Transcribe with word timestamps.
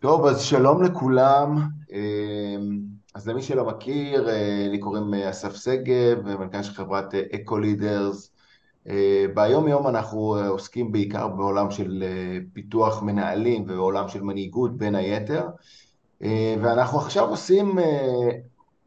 טוב, 0.00 0.26
אז 0.26 0.40
שלום 0.42 0.82
לכולם. 0.82 1.68
אמ, 1.92 2.80
אז 3.14 3.28
למי 3.28 3.42
שלא 3.42 3.64
מכיר, 3.64 4.28
אה, 4.28 4.66
לי 4.70 4.78
קוראים 4.78 5.14
אה, 5.14 5.30
אסף 5.30 5.54
שגב, 5.56 6.38
מנכ"ל 6.38 6.62
של 6.62 6.72
חברת 6.72 7.14
אקו 7.14 7.58
לידרס. 7.58 8.32
ביום 9.34 9.68
יום 9.68 9.86
אנחנו 9.86 10.36
אה, 10.36 10.48
עוסקים 10.48 10.92
בעיקר 10.92 11.28
בעולם 11.28 11.70
של 11.70 12.04
פיתוח 12.52 13.02
מנהלים 13.02 13.62
ובעולם 13.62 14.08
של 14.08 14.22
מנהיגות 14.22 14.76
בין 14.76 14.94
היתר. 14.94 15.46
ואנחנו 16.62 16.98
עכשיו 16.98 17.28
עושים 17.28 17.78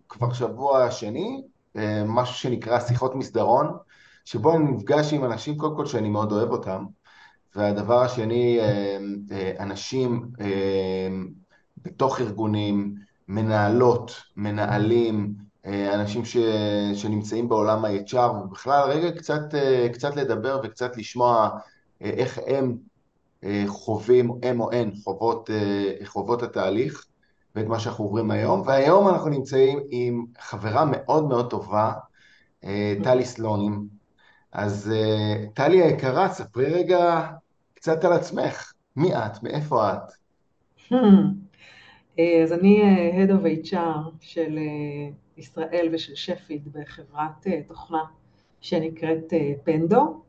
כבר 0.10 0.34
שבוע 0.34 0.92
שני, 0.92 1.44
משהו 2.06 2.36
שנקרא 2.36 2.80
שיחות 2.80 3.16
מסדרון, 3.16 3.78
שבו 4.26 4.56
אני 4.56 4.64
נפגש 4.64 5.14
עם 5.14 5.26
אנשים, 5.26 5.58
קודם 5.58 5.76
כל 5.76 5.86
שאני 5.86 6.10
מאוד 6.10 6.32
אוהב 6.32 6.52
אותם, 6.52 6.86
והדבר 7.56 8.02
השני, 8.02 8.60
אה, 8.60 8.98
אה, 9.32 9.52
אנשים 9.60 10.30
אה, 10.42 11.08
בתוך 11.78 12.22
ארגונים, 12.22 12.96
מנהלות, 13.28 14.22
מנהלים, 14.38 15.34
אנשים 15.94 16.26
ש, 16.26 16.38
שנמצאים 16.94 17.50
בעולם 17.50 17.86
ה-HR, 17.86 18.18
ובכלל 18.18 18.90
רגע 18.90 19.12
קצת, 19.18 19.42
קצת 19.94 20.16
לדבר 20.16 20.62
וקצת 20.64 20.98
לשמוע 20.98 21.50
איך 22.02 22.40
הם 22.48 22.78
חווים, 23.68 24.32
הם 24.44 24.62
או 24.62 24.72
הן 24.72 24.92
חוות, 25.04 25.50
חוות 26.06 26.44
התהליך 26.44 27.06
ואת 27.56 27.66
מה 27.66 27.80
שאנחנו 27.80 28.04
עוברים 28.04 28.32
היום. 28.32 28.62
והיום 28.66 29.08
אנחנו 29.08 29.30
נמצאים 29.30 29.80
עם 29.90 30.26
חברה 30.40 30.86
מאוד 30.86 31.28
מאוד 31.28 31.50
טובה, 31.50 31.94
טלי 33.04 33.26
סלונים. 33.26 33.88
אז 34.52 34.92
טלי 35.54 35.82
היקרה, 35.82 36.30
ספרי 36.34 36.66
רגע 36.66 37.28
קצת 37.84 38.04
על 38.04 38.14
עצמך. 38.14 38.74
מי 38.96 39.16
את? 39.16 39.44
מאיפה 39.44 39.94
את? 39.94 40.12
Hmm. 40.90 40.96
אה, 42.20 42.44
אז 42.44 42.54
אני 42.54 42.82
אה, 42.82 43.26
Head 43.26 43.30
of 43.30 43.68
HR 43.68 44.10
של 44.22 44.58
אה, 44.58 45.10
ישראל 45.38 45.90
ושל 45.92 46.16
שפיד 46.16 46.68
בחברת 46.74 47.48
תוכנה 47.68 48.04
שנקראת 48.62 49.34
פנדו, 49.64 50.22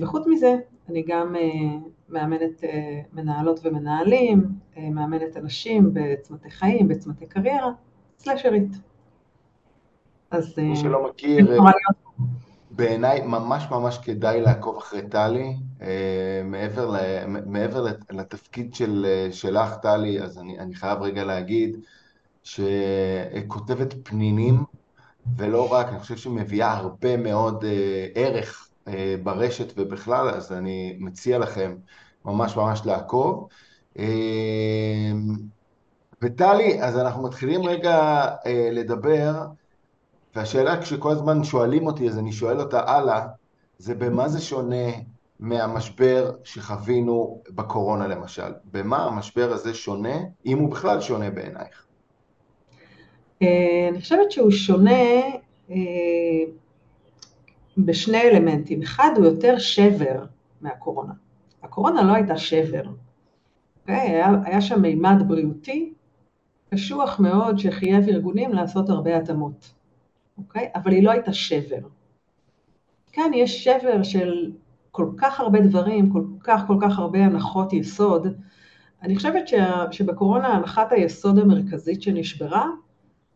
וחוץ 0.00 0.26
מזה 0.26 0.56
אני 0.88 1.02
גם 1.06 1.36
מאמנת 2.08 2.64
מנהלות 3.12 3.60
ומנהלים, 3.64 4.44
מאמנת 4.76 5.36
אנשים 5.36 5.90
בצמתי 5.92 6.50
חיים, 6.50 6.88
בצמתי 6.88 7.26
קריירה, 7.26 7.72
סלאשרית. 8.18 8.72
אז... 10.30 10.58
מי 10.58 10.76
שלא 10.76 11.08
מכיר, 11.08 11.62
בעיניי 12.74 13.20
ממש 13.20 13.64
ממש 13.70 13.98
כדאי 13.98 14.40
לעקוב 14.40 14.76
אחרי 14.76 15.08
טלי, 15.08 15.56
אה, 15.82 16.42
מעבר, 16.44 16.90
ל, 16.90 16.96
מעבר 17.46 17.86
לתפקיד 18.10 18.74
של, 18.74 19.06
שלך 19.32 19.76
טלי, 19.82 20.22
אז 20.22 20.38
אני, 20.38 20.58
אני 20.58 20.74
חייב 20.74 21.02
רגע 21.02 21.24
להגיד 21.24 21.76
שכותבת 22.42 23.94
פנינים, 24.02 24.64
ולא 25.36 25.72
רק, 25.72 25.88
אני 25.88 25.98
חושב 25.98 26.16
שהיא 26.16 26.32
מביאה 26.32 26.72
הרבה 26.72 27.16
מאוד 27.16 27.64
אה, 27.64 28.06
ערך 28.14 28.68
אה, 28.88 29.16
ברשת 29.22 29.72
ובכלל, 29.76 30.28
אז 30.28 30.52
אני 30.52 30.96
מציע 31.00 31.38
לכם 31.38 31.76
ממש 32.24 32.56
ממש 32.56 32.82
לעקוב. 32.86 33.48
וטלי, 36.22 36.82
אז 36.82 36.98
אנחנו 36.98 37.22
מתחילים 37.22 37.64
רגע 37.64 38.26
לדבר 38.72 39.32
והשאלה 40.36 40.82
כשכל 40.82 41.10
הזמן 41.10 41.44
שואלים 41.44 41.86
אותי, 41.86 42.08
אז 42.08 42.18
אני 42.18 42.32
שואל 42.32 42.60
אותה 42.60 42.80
הלאה, 42.90 43.26
זה 43.78 43.94
במה 43.94 44.28
זה 44.28 44.40
שונה 44.40 44.90
מהמשבר 45.40 46.30
שחווינו 46.44 47.42
בקורונה 47.50 48.06
למשל? 48.06 48.52
במה 48.64 49.04
המשבר 49.04 49.52
הזה 49.52 49.74
שונה, 49.74 50.16
אם 50.46 50.58
הוא 50.58 50.70
בכלל 50.70 51.00
שונה 51.00 51.30
בעינייך? 51.30 51.86
אה, 53.42 53.88
אני 53.90 54.00
חושבת 54.00 54.30
שהוא 54.30 54.50
שונה 54.50 55.20
אה, 55.70 55.76
בשני 57.78 58.22
אלמנטים. 58.22 58.82
אחד 58.82 59.10
הוא 59.16 59.24
יותר 59.24 59.58
שבר 59.58 60.24
מהקורונה. 60.60 61.12
הקורונה 61.62 62.02
לא 62.02 62.12
הייתה 62.12 62.36
שבר. 62.36 62.82
אוקיי? 63.80 63.96
היה, 63.96 64.28
היה 64.44 64.60
שם 64.60 64.82
מימד 64.82 65.22
בריאותי 65.28 65.92
קשוח 66.70 67.20
מאוד 67.20 67.58
שחייב 67.58 68.08
ארגונים 68.08 68.52
לעשות 68.52 68.90
הרבה 68.90 69.16
התאמות. 69.16 69.72
אוקיי? 70.48 70.68
אבל 70.74 70.92
היא 70.92 71.02
לא 71.02 71.10
הייתה 71.10 71.32
שבר. 71.32 71.78
כאן 73.12 73.30
יש 73.34 73.64
שבר 73.64 74.02
של 74.02 74.52
כל 74.90 75.06
כך 75.16 75.40
הרבה 75.40 75.60
דברים, 75.60 76.12
כל 76.12 76.24
כך 76.40 76.62
כל 76.66 76.76
כך 76.80 76.98
הרבה 76.98 77.18
הנחות 77.18 77.72
יסוד. 77.72 78.26
אני 79.02 79.16
חושבת 79.16 79.48
שה, 79.48 79.84
שבקורונה 79.90 80.48
הנחת 80.48 80.92
היסוד 80.92 81.38
המרכזית 81.38 82.02
שנשברה 82.02 82.66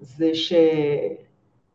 זה 0.00 0.30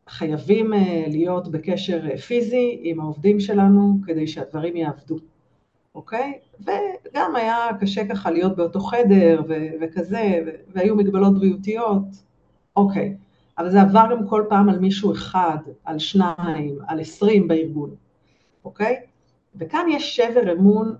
שחייבים 0.07 0.73
אה, 0.73 1.03
להיות 1.07 1.47
בקשר 1.47 2.07
אה, 2.11 2.17
פיזי 2.17 2.79
עם 2.81 2.99
העובדים 2.99 3.39
שלנו 3.39 3.97
כדי 4.05 4.27
שהדברים 4.27 4.75
יעבדו, 4.75 5.15
אוקיי? 5.95 6.39
וגם 6.59 7.35
היה 7.35 7.67
קשה 7.79 8.07
ככה 8.07 8.31
להיות 8.31 8.55
באותו 8.55 8.79
חדר 8.79 9.41
ו- 9.47 9.67
וכזה, 9.81 10.43
והיו 10.73 10.95
מגבלות 10.95 11.33
בריאותיות, 11.33 12.03
אוקיי. 12.75 13.15
אבל 13.57 13.71
זה 13.71 13.81
עבר 13.81 14.05
גם 14.11 14.27
כל 14.27 14.45
פעם 14.49 14.69
על 14.69 14.79
מישהו 14.79 15.11
אחד, 15.11 15.57
על 15.85 15.99
שניים, 15.99 16.79
על 16.87 16.99
עשרים 16.99 17.47
בארגון, 17.47 17.95
אוקיי? 18.65 18.95
וכאן 19.55 19.85
יש 19.89 20.15
שבר 20.15 20.53
אמון 20.53 20.95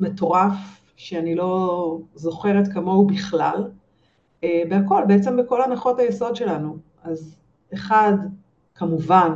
מטורף, 0.00 0.80
שאני 0.96 1.34
לא 1.34 1.98
זוכרת 2.14 2.68
כמוהו 2.72 3.06
בכלל, 3.06 3.70
אה, 4.44 4.62
בהכל, 4.68 5.02
בעצם 5.08 5.36
בכל 5.36 5.62
הנחות 5.62 5.98
היסוד 5.98 6.36
שלנו. 6.36 6.76
אז 7.02 7.36
אחד, 7.74 8.12
כמובן, 8.74 9.32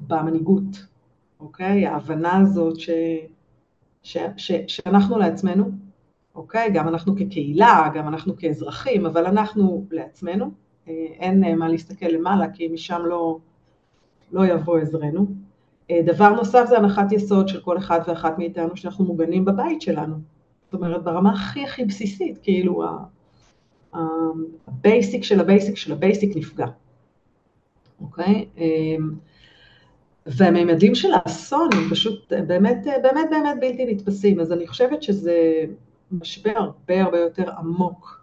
במנהיגות, 0.00 0.86
אוקיי? 1.40 1.86
ההבנה 1.86 2.36
הזאת 2.36 2.80
ש, 2.80 2.90
ש, 4.02 4.16
ש, 4.36 4.52
שאנחנו 4.66 5.18
לעצמנו, 5.18 5.70
אוקיי? 6.34 6.70
גם 6.74 6.88
אנחנו 6.88 7.16
כקהילה, 7.16 7.88
גם 7.94 8.08
אנחנו 8.08 8.36
כאזרחים, 8.36 9.06
אבל 9.06 9.26
אנחנו 9.26 9.86
לעצמנו, 9.90 10.50
אין 11.18 11.44
אה, 11.44 11.54
מה 11.54 11.68
להסתכל 11.68 12.06
למעלה, 12.06 12.50
כי 12.50 12.68
משם 12.68 13.02
לא, 13.06 13.38
לא 14.32 14.46
יבוא 14.46 14.78
עזרנו. 14.78 15.26
אה, 15.90 16.00
דבר 16.04 16.28
נוסף 16.28 16.64
זה 16.68 16.78
הנחת 16.78 17.12
יסוד 17.12 17.48
של 17.48 17.60
כל 17.60 17.78
אחד 17.78 18.00
ואחת 18.08 18.38
מאיתנו 18.38 18.76
שאנחנו 18.76 19.04
מוגנים 19.04 19.44
בבית 19.44 19.82
שלנו. 19.82 20.16
זאת 20.64 20.74
אומרת, 20.74 21.04
ברמה 21.04 21.32
הכי 21.32 21.64
הכי 21.64 21.84
בסיסית, 21.84 22.38
כאילו 22.42 22.84
ה 23.92 24.14
basic 24.14 25.24
של 25.24 25.40
ה 25.40 25.46
basic 25.46 25.76
של 25.76 25.92
ה 25.92 25.99
basic 25.99 26.36
נפגע, 26.36 26.66
אוקיי? 28.00 28.48
אה, 28.58 28.96
והמימדים 30.26 30.94
של 30.94 31.08
האסון 31.14 31.68
הם 31.72 31.90
פשוט 31.90 32.32
באמת 32.46 32.86
באמת 33.02 33.28
באמת 33.30 33.56
בלתי 33.60 33.86
נתפסים, 33.86 34.40
אז 34.40 34.52
אני 34.52 34.66
חושבת 34.66 35.02
שזה 35.02 35.64
משבר 36.12 36.52
הרבה 36.56 37.02
הרבה 37.02 37.18
יותר 37.18 37.50
עמוק 37.50 38.17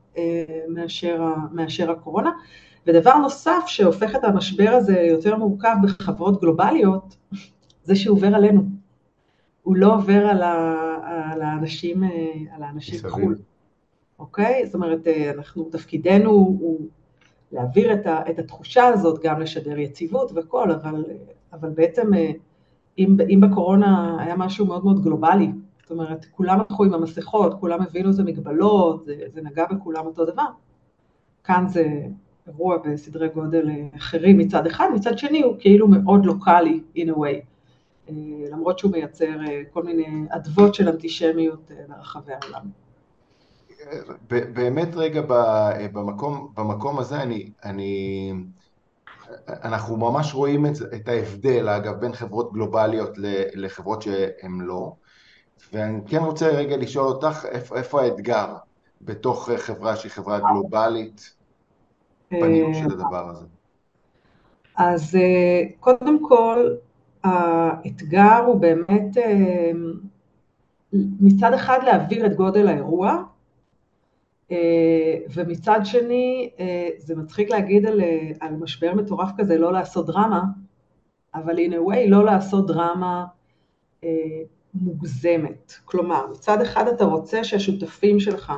מאשר, 0.70 1.24
מאשר 1.52 1.92
הקורונה. 1.92 2.32
ודבר 2.88 3.18
נוסף 3.18 3.64
שהופך 3.68 4.16
את 4.16 4.24
המשבר 4.24 4.70
הזה 4.70 5.00
יותר 5.00 5.36
מורכב 5.36 5.76
בחברות 5.84 6.42
גלובליות, 6.42 7.16
זה 7.84 7.96
שהוא 7.96 8.18
עובר 8.18 8.36
עלינו. 8.36 8.62
הוא 9.64 9.76
לא 9.76 9.96
עובר 9.96 10.28
על, 10.28 10.44
ה, 10.44 10.76
על 11.32 11.42
האנשים, 11.42 12.04
על 12.52 12.64
האנשים 12.64 13.00
חו"ל, 13.10 13.36
אוקיי? 14.20 14.66
זאת 14.66 14.76
אומרת, 14.76 15.08
אנחנו, 15.38 15.70
תפקידנו 15.72 16.32
הוא 16.32 16.88
להעביר 17.52 17.94
את, 17.94 18.08
ה, 18.08 18.20
את 18.30 18.40
התחושה 18.40 18.86
הזאת, 18.86 19.24
גם 19.24 19.40
לשדר 19.42 19.80
יציבות 19.80 20.32
וכל, 20.36 20.72
אבל, 20.72 21.04
אבל 21.54 21.70
בעצם 21.70 22.12
אם, 22.98 23.18
אם 23.30 23.42
בקורונה 23.42 24.18
היה 24.20 24.36
משהו 24.36 24.66
מאוד 24.66 24.84
מאוד 24.84 25.04
גלובלי, 25.04 25.52
זאת 25.86 25.92
אומרת, 25.92 26.26
כולם 26.32 26.60
הלכו 26.60 26.84
עם 26.84 26.94
המסכות, 26.94 27.54
כולם 27.60 27.82
הבינו 27.82 28.12
את 28.12 28.20
המגבלות, 28.20 29.06
זה, 29.06 29.16
זה 29.34 29.42
נגע 29.42 29.66
בכולם 29.66 30.06
אותו 30.06 30.26
דבר. 30.26 30.46
כאן 31.44 31.68
זה 31.68 32.02
אירוע 32.48 32.78
בסדרי 32.78 33.30
גודל 33.30 33.70
אחרים 33.98 34.38
מצד 34.38 34.68
אחד, 34.68 34.88
מצד 34.96 35.18
שני 35.18 35.42
הוא 35.42 35.56
כאילו 35.60 35.88
מאוד 35.88 36.26
לוקאלי 36.26 36.80
in 36.96 37.10
a 37.10 37.18
way, 37.18 37.42
אה, 38.10 38.14
למרות 38.52 38.80
שהוא 38.80 38.92
מייצר 38.92 39.42
אה, 39.48 39.62
כל 39.74 39.84
מיני 39.84 40.26
אדוות 40.30 40.76
של 40.76 40.90
אנטישמיות 40.90 41.72
אה, 41.72 41.84
ברחבי 41.88 42.34
העולם. 42.34 42.70
באמת 44.30 44.96
רגע 44.96 45.22
במקום, 45.94 46.52
במקום 46.58 47.00
הזה 47.00 47.22
אני, 47.22 47.52
אני, 47.64 48.34
אנחנו 49.48 49.98
ממש 49.98 50.34
רואים 50.34 50.66
את, 50.66 50.72
את 50.96 51.08
ההבדל 51.08 51.70
אגב 51.70 52.00
בין 52.00 52.14
חברות 52.14 52.54
גלובליות 52.54 53.12
לחברות 53.56 54.02
שהן 54.02 54.62
לא, 54.62 54.94
ואני 55.74 56.00
כן 56.08 56.18
רוצה 56.18 56.48
רגע 56.48 56.78
לשאול 56.78 57.08
אותך 57.08 57.46
איפה, 57.52 57.78
איפה 57.78 58.02
האתגר 58.02 58.56
בתוך 59.02 59.50
חברה 59.58 59.96
שהיא 59.96 60.12
חברה 60.12 60.40
גלובלית 60.40 61.34
בניהול 62.32 62.74
של 62.74 62.92
הדבר 62.92 63.30
הזה. 63.30 63.46
אז 64.78 65.16
אה, 65.16 65.62
קודם 65.80 66.28
כל, 66.28 66.76
האתגר 67.24 68.44
הוא 68.48 68.62
באמת 68.62 69.18
אה, 69.18 69.72
מצד 71.20 71.54
אחד 71.54 71.80
להעביר 71.84 72.26
את 72.26 72.36
גודל 72.36 72.68
האירוע, 72.68 73.24
ומצד 75.34 75.80
שני, 75.84 76.50
זה 76.98 77.16
מצחיק 77.16 77.50
להגיד 77.50 77.86
על, 77.86 78.02
על 78.40 78.56
משבר 78.56 78.94
מטורף 78.94 79.30
כזה 79.38 79.58
לא 79.58 79.74
לעשות 79.74 80.06
דרמה, 80.06 80.44
אבל 81.36 81.58
in 81.58 81.72
a 81.72 81.90
way 81.90 82.10
לא 82.10 82.26
לעשות 82.26 82.68
דרמה 82.68 83.26
מוגזמת. 84.82 85.74
כלומר, 85.86 86.26
מצד 86.32 86.62
אחד 86.62 86.88
אתה 86.88 87.06
רוצה 87.06 87.44
שהשותפים 87.44 88.20
שלך 88.20 88.54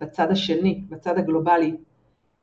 בצד 0.00 0.30
השני, 0.30 0.84
בצד 0.88 1.18
הגלובלי, 1.18 1.76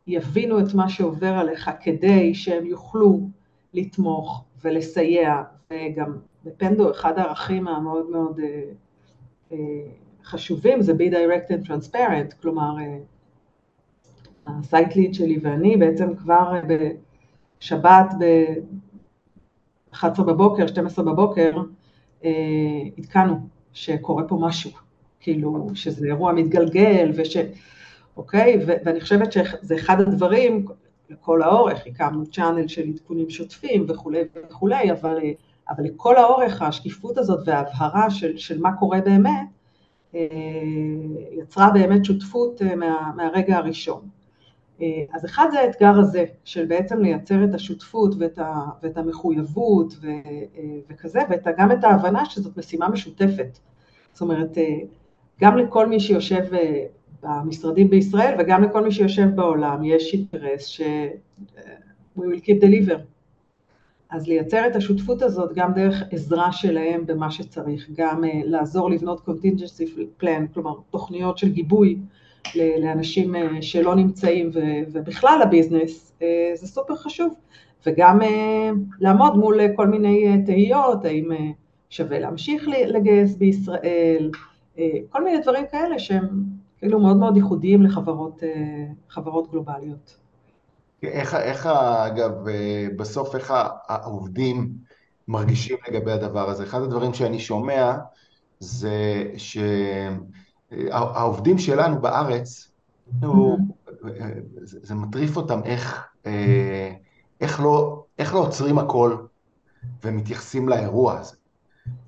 יבינו 0.07 0.59
את 0.59 0.73
מה 0.73 0.89
שעובר 0.89 1.33
עליך 1.33 1.71
כדי 1.81 2.33
שהם 2.33 2.65
יוכלו 2.65 3.29
לתמוך 3.73 4.43
ולסייע, 4.63 5.43
וגם 5.71 6.17
ב 6.43 6.51
Pendo 6.51 6.91
אחד 6.91 7.19
הערכים 7.19 7.67
המאוד 7.67 8.09
מאוד 8.09 8.39
אה, 8.39 8.63
אה, 9.51 9.57
חשובים 10.23 10.81
זה 10.81 10.93
be 10.93 11.11
direct 11.11 11.51
and 11.51 11.67
transparent, 11.67 12.41
כלומר 12.41 12.75
ה 14.47 14.57
site 14.57 14.95
lead 14.95 15.13
שלי 15.13 15.39
ואני 15.41 15.77
בעצם 15.77 16.15
כבר 16.15 16.53
בשבת 17.59 18.13
ב-11 18.19 20.23
בבוקר, 20.23 20.67
12 20.67 21.05
בבוקר, 21.05 21.61
עדכנו 22.97 23.47
שקורה 23.73 24.23
פה 24.23 24.37
משהו, 24.41 24.71
כאילו 25.19 25.67
שזה 25.73 26.07
אירוע 26.07 26.33
מתגלגל 26.33 27.11
וש... 27.15 27.37
אוקיי? 28.17 28.57
ו- 28.67 28.73
ואני 28.85 29.01
חושבת 29.01 29.31
שזה 29.31 29.75
אחד 29.75 30.01
הדברים, 30.01 30.65
לכל 31.09 31.41
האורך, 31.41 31.79
הקמנו 31.87 32.25
צ'אנל 32.25 32.67
של 32.67 32.87
עדכונים 32.87 33.29
שוטפים 33.29 33.85
וכולי 33.89 34.21
וכולי, 34.49 34.91
אבל, 34.91 35.17
אבל 35.69 35.83
לכל 35.83 36.17
האורך 36.17 36.61
השקיפות 36.61 37.17
הזאת 37.17 37.47
וההבהרה 37.47 38.09
של, 38.09 38.37
של 38.37 38.61
מה 38.61 38.77
קורה 38.77 39.01
באמת, 39.01 39.47
אה, 40.15 40.19
יצרה 41.31 41.69
באמת 41.69 42.05
שותפות 42.05 42.61
אה, 42.61 42.75
מה, 42.75 43.11
מהרגע 43.15 43.57
הראשון. 43.57 44.01
אה, 44.81 45.03
אז 45.13 45.25
אחד 45.25 45.47
זה 45.51 45.59
האתגר 45.59 45.99
הזה, 45.99 46.25
של 46.43 46.65
בעצם 46.65 47.01
לייצר 47.01 47.43
את 47.43 47.53
השותפות 47.53 48.15
ואת, 48.19 48.39
ה, 48.39 48.65
ואת 48.83 48.97
המחויבות 48.97 49.93
ו, 50.01 50.07
וכזה, 50.89 51.19
וגם 51.29 51.71
את 51.71 51.83
ההבנה 51.83 52.25
שזאת 52.25 52.57
משימה 52.57 52.89
משותפת. 52.89 53.59
זאת 54.13 54.21
אומרת, 54.21 54.57
גם 55.41 55.57
לכל 55.57 55.87
מי 55.87 55.99
שיושב 55.99 56.45
במשרדים 57.23 57.89
בישראל 57.89 58.35
וגם 58.39 58.63
לכל 58.63 58.83
מי 58.83 58.91
שיושב 58.91 59.27
בעולם 59.35 59.83
יש 59.83 60.13
אינטרס 60.13 60.65
ש- 60.65 60.81
we 62.17 62.21
will 62.21 62.41
keep 62.41 62.61
deliver. 62.63 62.99
אז 64.09 64.27
לייצר 64.27 64.67
את 64.67 64.75
השותפות 64.75 65.21
הזאת 65.21 65.53
גם 65.55 65.73
דרך 65.73 66.03
עזרה 66.11 66.51
שלהם 66.51 67.05
במה 67.05 67.31
שצריך, 67.31 67.89
גם 67.93 68.23
uh, 68.23 68.27
לעזור 68.45 68.89
לבנות 68.89 69.21
contingency 69.29 70.23
plan, 70.23 70.53
כלומר 70.53 70.73
תוכניות 70.89 71.37
של 71.37 71.49
גיבוי 71.49 71.99
לאנשים 72.55 73.35
uh, 73.35 73.39
שלא 73.61 73.95
נמצאים 73.95 74.51
ובכלל 74.91 75.39
הביזנס, 75.43 76.13
uh, 76.19 76.23
זה 76.53 76.67
סופר 76.67 76.95
חשוב, 76.95 77.33
וגם 77.85 78.21
uh, 78.21 78.25
לעמוד 78.99 79.37
מול 79.37 79.59
כל 79.75 79.87
מיני 79.87 80.43
תהיות, 80.45 81.05
האם 81.05 81.29
שווה 81.89 82.19
להמשיך 82.19 82.67
לגייס 82.67 83.35
בישראל, 83.35 84.31
כל 85.09 85.23
מיני 85.23 85.41
דברים 85.41 85.65
כאלה 85.71 85.99
שהם 85.99 86.43
כאילו 86.79 86.99
מאוד 86.99 87.17
מאוד 87.17 87.37
ייחודיים 87.37 87.83
לחברות 87.83 88.43
אה, 88.43 89.41
גלובליות. 89.51 90.17
איך, 91.03 91.35
איך 91.35 91.65
אגב, 91.65 92.47
אה, 92.47 92.87
בסוף 92.95 93.35
איך 93.35 93.53
העובדים 93.87 94.71
מרגישים 95.27 95.77
לגבי 95.87 96.11
הדבר 96.11 96.49
הזה? 96.49 96.63
אחד 96.63 96.81
הדברים 96.81 97.13
שאני 97.13 97.39
שומע 97.39 97.93
זה 98.59 99.25
שהעובדים 100.69 101.57
שלנו 101.57 102.01
בארץ, 102.01 102.71
הוא, 103.21 103.59
זה, 104.61 104.79
זה 104.83 104.95
מטריף 104.95 105.37
אותם 105.37 105.61
איך, 105.65 106.07
אה, 106.25 106.91
איך, 107.41 107.59
לא, 107.59 108.03
איך 108.19 108.33
לא 108.33 108.39
עוצרים 108.39 108.79
הכל 108.79 109.17
ומתייחסים 110.03 110.69
לאירוע 110.69 111.19
הזה. 111.19 111.35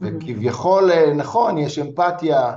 וכביכול, 0.01 0.91
נכון, 1.15 1.57
יש 1.57 1.79
אמפתיה, 1.79 2.55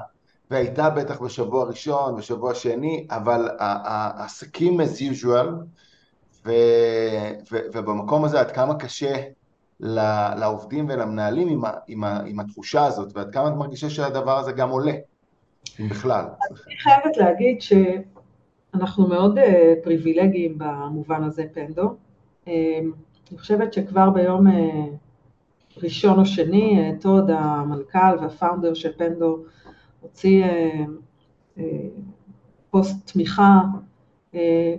והייתה 0.51 0.91
בטח 0.91 1.21
בשבוע 1.21 1.65
ראשון, 1.65 2.17
בשבוע 2.17 2.55
שני, 2.55 3.07
אבל 3.11 3.49
העסקים 3.59 4.81
as 4.81 4.85
usual, 4.85 5.49
ו, 6.47 6.53
ו, 7.53 7.59
ובמקום 7.75 8.25
הזה 8.25 8.41
עד 8.41 8.51
כמה 8.51 8.75
קשה 8.75 9.23
לעובדים 10.37 10.87
ולמנהלים 10.89 11.49
עם, 11.49 11.65
ה, 11.65 11.71
עם, 11.87 12.05
ה, 12.05 12.21
עם 12.27 12.41
התחושה 12.41 12.87
הזאת, 12.87 13.17
ועד 13.17 13.33
כמה 13.33 13.49
את 13.49 13.55
מרגישה 13.55 13.91
שהדבר 13.91 14.39
הזה 14.39 14.53
גם 14.53 14.71
עולה, 14.71 14.93
בכלל. 15.91 16.25
אני 16.67 16.77
חייבת 16.77 17.17
להגיד 17.17 17.59
שאנחנו 17.61 19.09
מאוד 19.09 19.39
אה, 19.39 19.75
פריבילגיים 19.83 20.59
במובן 20.59 21.23
הזה, 21.23 21.45
פנדו. 21.53 21.95
אה, 22.49 22.79
אני 23.31 23.39
חושבת 23.39 23.73
שכבר 23.73 24.11
ביום 24.11 24.47
אה, 24.47 24.87
ראשון 25.83 26.19
או 26.19 26.27
שני, 26.27 26.93
טוד, 27.01 27.31
המנכ"ל 27.31 28.19
והפאונדר 28.21 28.75
של 28.75 28.93
פנדו, 28.97 29.39
הוציא 30.01 30.45
פוסט 32.71 33.13
תמיכה 33.13 33.61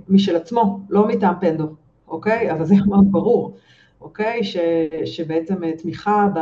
משל 0.09 0.35
עצמו, 0.35 0.79
לא 0.89 1.07
מטעם 1.07 1.33
פנדו, 1.41 1.67
אוקיי? 2.07 2.51
אבל 2.51 2.65
זה 2.65 2.75
מאוד 2.87 3.11
ברור, 3.11 3.57
אוקיי? 4.01 4.43
ש, 4.43 4.57
שבעצם 5.05 5.71
תמיכה 5.71 6.27
ב, 6.35 6.39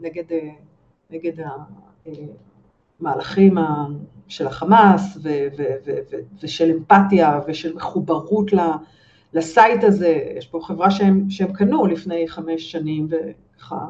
נגד, 0.00 0.24
נגד 1.10 1.44
המהלכים 3.00 3.54
של 4.28 4.46
החמאס 4.46 5.16
ו, 5.22 5.28
ו, 5.58 5.62
ו, 5.86 5.92
ו, 6.12 6.16
ושל 6.42 6.70
אמפתיה 6.70 7.40
ושל 7.48 7.74
מחוברות 7.74 8.50
לסייט 9.32 9.84
הזה, 9.84 10.34
יש 10.36 10.46
פה 10.46 10.60
חברה 10.62 10.90
שהם, 10.90 11.30
שהם 11.30 11.52
קנו 11.52 11.86
לפני 11.86 12.28
חמש 12.28 12.72
שנים 12.72 13.08
וככה. 13.10 13.86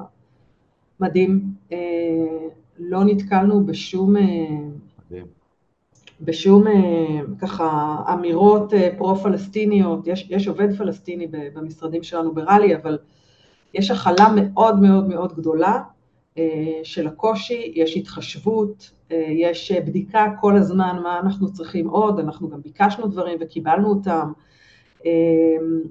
מדהים. 1.00 1.54
לא 2.78 3.04
נתקלנו 3.04 3.66
בשום, 3.66 4.16
אה, 4.16 5.20
בשום 6.20 6.66
אה, 6.66 7.20
ככה 7.40 7.96
אמירות 8.12 8.74
אה, 8.74 8.88
פרו-פלסטיניות, 8.98 10.06
יש, 10.06 10.26
יש 10.30 10.48
עובד 10.48 10.76
פלסטיני 10.78 11.26
במשרדים 11.26 12.02
שלנו 12.02 12.34
בראלי, 12.34 12.76
אבל 12.76 12.98
יש 13.74 13.90
הכלה 13.90 14.26
מאוד 14.36 14.80
מאוד 14.80 15.08
מאוד 15.08 15.32
גדולה 15.36 15.82
של 16.82 17.06
הקושי, 17.06 17.72
יש 17.74 17.96
התחשבות, 17.96 18.90
יש 19.28 19.72
בדיקה 19.72 20.26
כל 20.40 20.56
הזמן 20.56 21.00
מה 21.02 21.20
אנחנו 21.20 21.52
צריכים 21.52 21.88
עוד, 21.88 22.18
אנחנו 22.18 22.48
גם 22.50 22.62
ביקשנו 22.62 23.06
דברים 23.06 23.38
וקיבלנו 23.40 23.88
אותם, 23.88 24.32
אמ, 25.04 25.82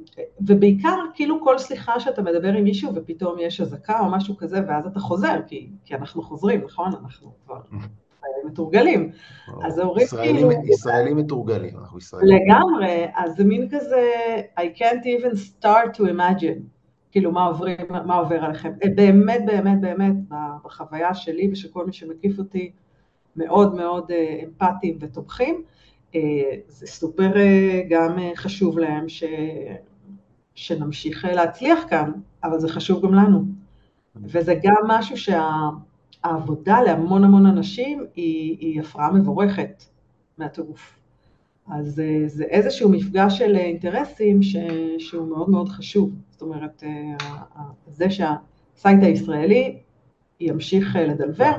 ובעיקר, 0.41 0.95
כאילו 1.13 1.43
כל 1.43 1.57
שיחה 1.57 1.99
שאתה 1.99 2.21
מדבר 2.21 2.53
עם 2.53 2.63
מישהו 2.63 2.91
ופתאום 2.95 3.35
יש 3.39 3.61
אזעקה 3.61 3.99
או 3.99 4.11
משהו 4.11 4.37
כזה, 4.37 4.59
ואז 4.67 4.85
אתה 4.87 4.99
חוזר, 4.99 5.35
כי, 5.47 5.69
כי 5.85 5.95
אנחנו 5.95 6.21
חוזרים, 6.21 6.61
נכון? 6.65 6.91
אנחנו 7.03 7.33
כבר 7.45 7.59
מתורגלים. 8.47 9.11
אז 9.63 9.79
ההורים 9.79 10.07
כאילו... 10.07 10.51
ישראלים 10.63 11.17
מתורגלים, 11.17 11.77
אנחנו 11.77 11.97
ישראלים. 11.97 12.37
לגמרי, 12.37 13.07
אז 13.15 13.35
זה 13.35 13.43
מין 13.43 13.69
כזה, 13.71 14.09
I 14.59 14.79
can't 14.79 15.03
even 15.03 15.35
start 15.35 15.97
to 15.97 16.01
imagine, 16.01 16.61
כאילו 17.11 17.31
מה, 17.31 17.45
עוברים, 17.45 17.77
מה 18.05 18.15
עובר 18.15 18.43
עליכם. 18.43 18.71
באמת, 18.95 19.41
באמת, 19.45 19.81
באמת, 19.81 20.15
בחוויה 20.63 21.13
שלי 21.13 21.49
ושל 21.51 21.67
כל 21.71 21.85
מי 21.85 21.93
שמקיף 21.93 22.39
אותי, 22.39 22.71
מאוד 23.35 23.75
מאוד 23.75 24.11
אה, 24.11 24.39
אמפתיים 24.43 24.97
ותומכים. 24.99 25.61
אה, 26.15 26.21
זה 26.67 26.87
סופר 26.87 27.37
אה, 27.37 27.81
גם 27.89 28.17
חשוב 28.35 28.79
להם 28.79 29.09
ש... 29.09 29.23
שנמשיך 30.55 31.25
להצליח 31.25 31.85
כאן, 31.89 32.11
אבל 32.43 32.59
זה 32.59 32.69
חשוב 32.69 33.03
גם 33.03 33.13
לנו. 33.13 33.43
וזה 34.15 34.55
גם 34.63 34.75
משהו 34.87 35.15
שהעבודה 35.17 36.81
להמון 36.81 37.23
המון 37.23 37.45
אנשים 37.45 38.05
היא, 38.15 38.57
היא 38.59 38.81
הפרעה 38.81 39.11
מבורכת 39.11 39.83
מהטירוף. 40.37 40.99
אז 41.67 42.01
זה 42.27 42.43
איזשהו 42.43 42.89
מפגש 42.89 43.37
של 43.37 43.55
אינטרסים 43.55 44.43
ש, 44.43 44.55
שהוא 44.97 45.27
מאוד 45.27 45.49
מאוד 45.49 45.69
חשוב. 45.69 46.11
זאת 46.29 46.41
אומרת, 46.41 46.83
זה 47.87 48.05
שהסייט 48.09 49.03
הישראלי 49.03 49.77
ימשיך 50.39 50.95
לדלבר 50.95 51.51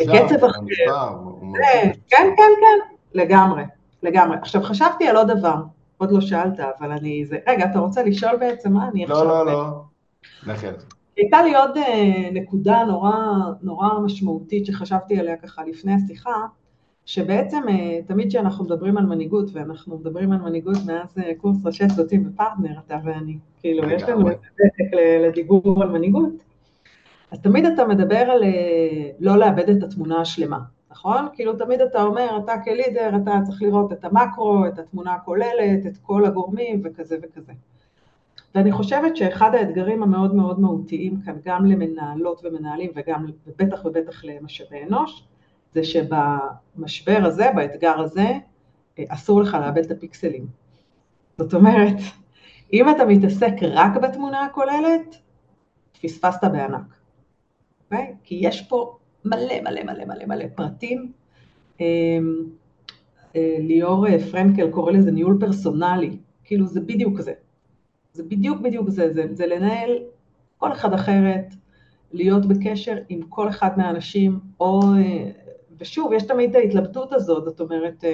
בקצב 0.00 0.44
אחר. 0.44 0.60
כן, 1.58 1.90
כן, 2.08 2.26
כן, 2.36 2.94
לגמרי. 3.14 3.62
לגמרי. 4.02 4.36
עכשיו, 4.36 4.62
חשבתי 4.62 5.08
על 5.08 5.16
עוד 5.16 5.30
דבר, 5.30 5.56
עוד 5.98 6.12
לא 6.12 6.20
שאלת, 6.20 6.60
אבל 6.60 6.92
אני... 6.92 7.24
זה... 7.24 7.38
רגע, 7.48 7.64
אתה 7.64 7.78
רוצה 7.78 8.02
לשאול 8.02 8.36
בעצם 8.36 8.72
מה 8.72 8.88
אני 8.88 9.06
לא, 9.06 9.14
עכשיו... 9.14 9.28
לא, 9.28 9.46
לא, 9.46 9.52
לא. 9.52 9.82
לכן. 10.46 10.72
הייתה 11.16 11.42
לי 11.42 11.54
עוד 11.54 11.76
uh, 11.76 11.80
נקודה 12.32 12.84
נורא, 12.84 13.12
נורא 13.62 13.98
משמעותית 13.98 14.66
שחשבתי 14.66 15.18
עליה 15.18 15.36
ככה 15.36 15.62
לפני 15.64 15.92
השיחה, 15.94 16.46
שבעצם 17.06 17.62
uh, 17.66 18.08
תמיד 18.08 18.28
כשאנחנו 18.28 18.64
מדברים 18.64 18.98
על 18.98 19.06
מנהיגות, 19.06 19.50
ואנחנו 19.52 19.98
מדברים 19.98 20.32
על 20.32 20.38
מנהיגות 20.38 20.76
מאז 20.86 21.14
קורס 21.38 21.56
ראשי 21.64 21.84
צוותים 21.88 22.24
בפרטנר, 22.24 22.78
אתה 22.86 22.98
ואני, 23.04 23.38
כאילו, 23.60 23.90
יש 23.90 24.02
לנו 24.02 24.30
את 24.30 24.38
לדיבור 25.22 25.82
על 25.82 25.88
מנהיגות, 25.88 26.32
אז 27.36 27.42
תמיד 27.42 27.64
אתה 27.66 27.84
מדבר 27.84 28.16
על 28.16 28.42
uh, 28.42 28.46
לא 29.20 29.36
לאבד 29.36 29.68
את 29.70 29.82
התמונה 29.82 30.20
השלמה. 30.20 30.58
נכון? 30.90 31.26
כאילו 31.32 31.56
תמיד 31.56 31.80
אתה 31.80 32.02
אומר, 32.02 32.38
אתה 32.44 32.52
כלידר, 32.64 33.10
אתה 33.22 33.38
צריך 33.44 33.62
לראות 33.62 33.92
את 33.92 34.04
המקרו, 34.04 34.66
את 34.66 34.78
התמונה 34.78 35.14
הכוללת, 35.14 35.86
את 35.86 35.96
כל 36.02 36.24
הגורמים 36.24 36.80
וכזה 36.84 37.16
וכזה. 37.22 37.52
ואני 38.54 38.72
חושבת 38.72 39.16
שאחד 39.16 39.54
האתגרים 39.54 40.02
המאוד 40.02 40.34
מאוד 40.34 40.60
מהותיים 40.60 41.20
כאן, 41.20 41.34
גם 41.44 41.66
למנהלות 41.66 42.40
ומנהלים 42.44 42.90
וגם, 42.94 43.26
ובטח 43.46 43.84
ובטח 43.84 44.24
למשאבי 44.24 44.82
אנוש, 44.88 45.24
זה 45.74 45.84
שבמשבר 45.84 47.18
הזה, 47.24 47.50
באתגר 47.54 48.00
הזה, 48.00 48.38
אסור 49.08 49.40
לך 49.40 49.54
לאבד 49.54 49.84
את 49.84 49.90
הפיקסלים. 49.90 50.46
זאת 51.38 51.54
אומרת, 51.54 51.96
אם 52.72 52.90
אתה 52.90 53.04
מתעסק 53.04 53.52
רק 53.62 53.96
בתמונה 53.96 54.44
הכוללת, 54.44 55.16
פספסת 56.02 56.44
בענק, 56.44 56.95
okay? 57.92 57.94
אוקיי? 57.94 58.14
כי 58.24 58.38
יש 58.42 58.62
פה 58.62 58.96
מלא 59.24 59.60
מלא 59.64 59.82
מלא 59.82 60.04
מלא 60.04 60.26
מלא 60.26 60.44
פרטים. 60.54 61.12
אמ, 61.80 62.44
אה, 63.36 63.56
ליאור 63.58 64.06
אה, 64.06 64.18
פרנקל 64.30 64.70
קורא 64.70 64.92
לזה 64.92 65.10
ניהול 65.10 65.36
פרסונלי, 65.40 66.16
כאילו 66.44 66.66
זה 66.66 66.80
בדיוק 66.80 67.20
זה. 67.20 67.32
זה 68.12 68.22
בדיוק 68.22 68.60
בדיוק 68.60 68.88
זה, 68.88 69.12
זה, 69.12 69.26
זה 69.30 69.46
לנהל 69.46 69.90
כל 70.58 70.72
אחד 70.72 70.92
אחרת, 70.92 71.54
להיות 72.12 72.46
בקשר 72.46 72.96
עם 73.08 73.22
כל 73.22 73.48
אחד 73.48 73.78
מהאנשים, 73.78 74.40
או, 74.60 74.80
אה, 74.82 75.30
ושוב, 75.78 76.12
יש 76.12 76.22
תמיד 76.22 76.50
את 76.50 76.56
ההתלבטות 76.56 77.12
הזאת, 77.12 77.44
זאת 77.44 77.60
אומרת, 77.60 78.04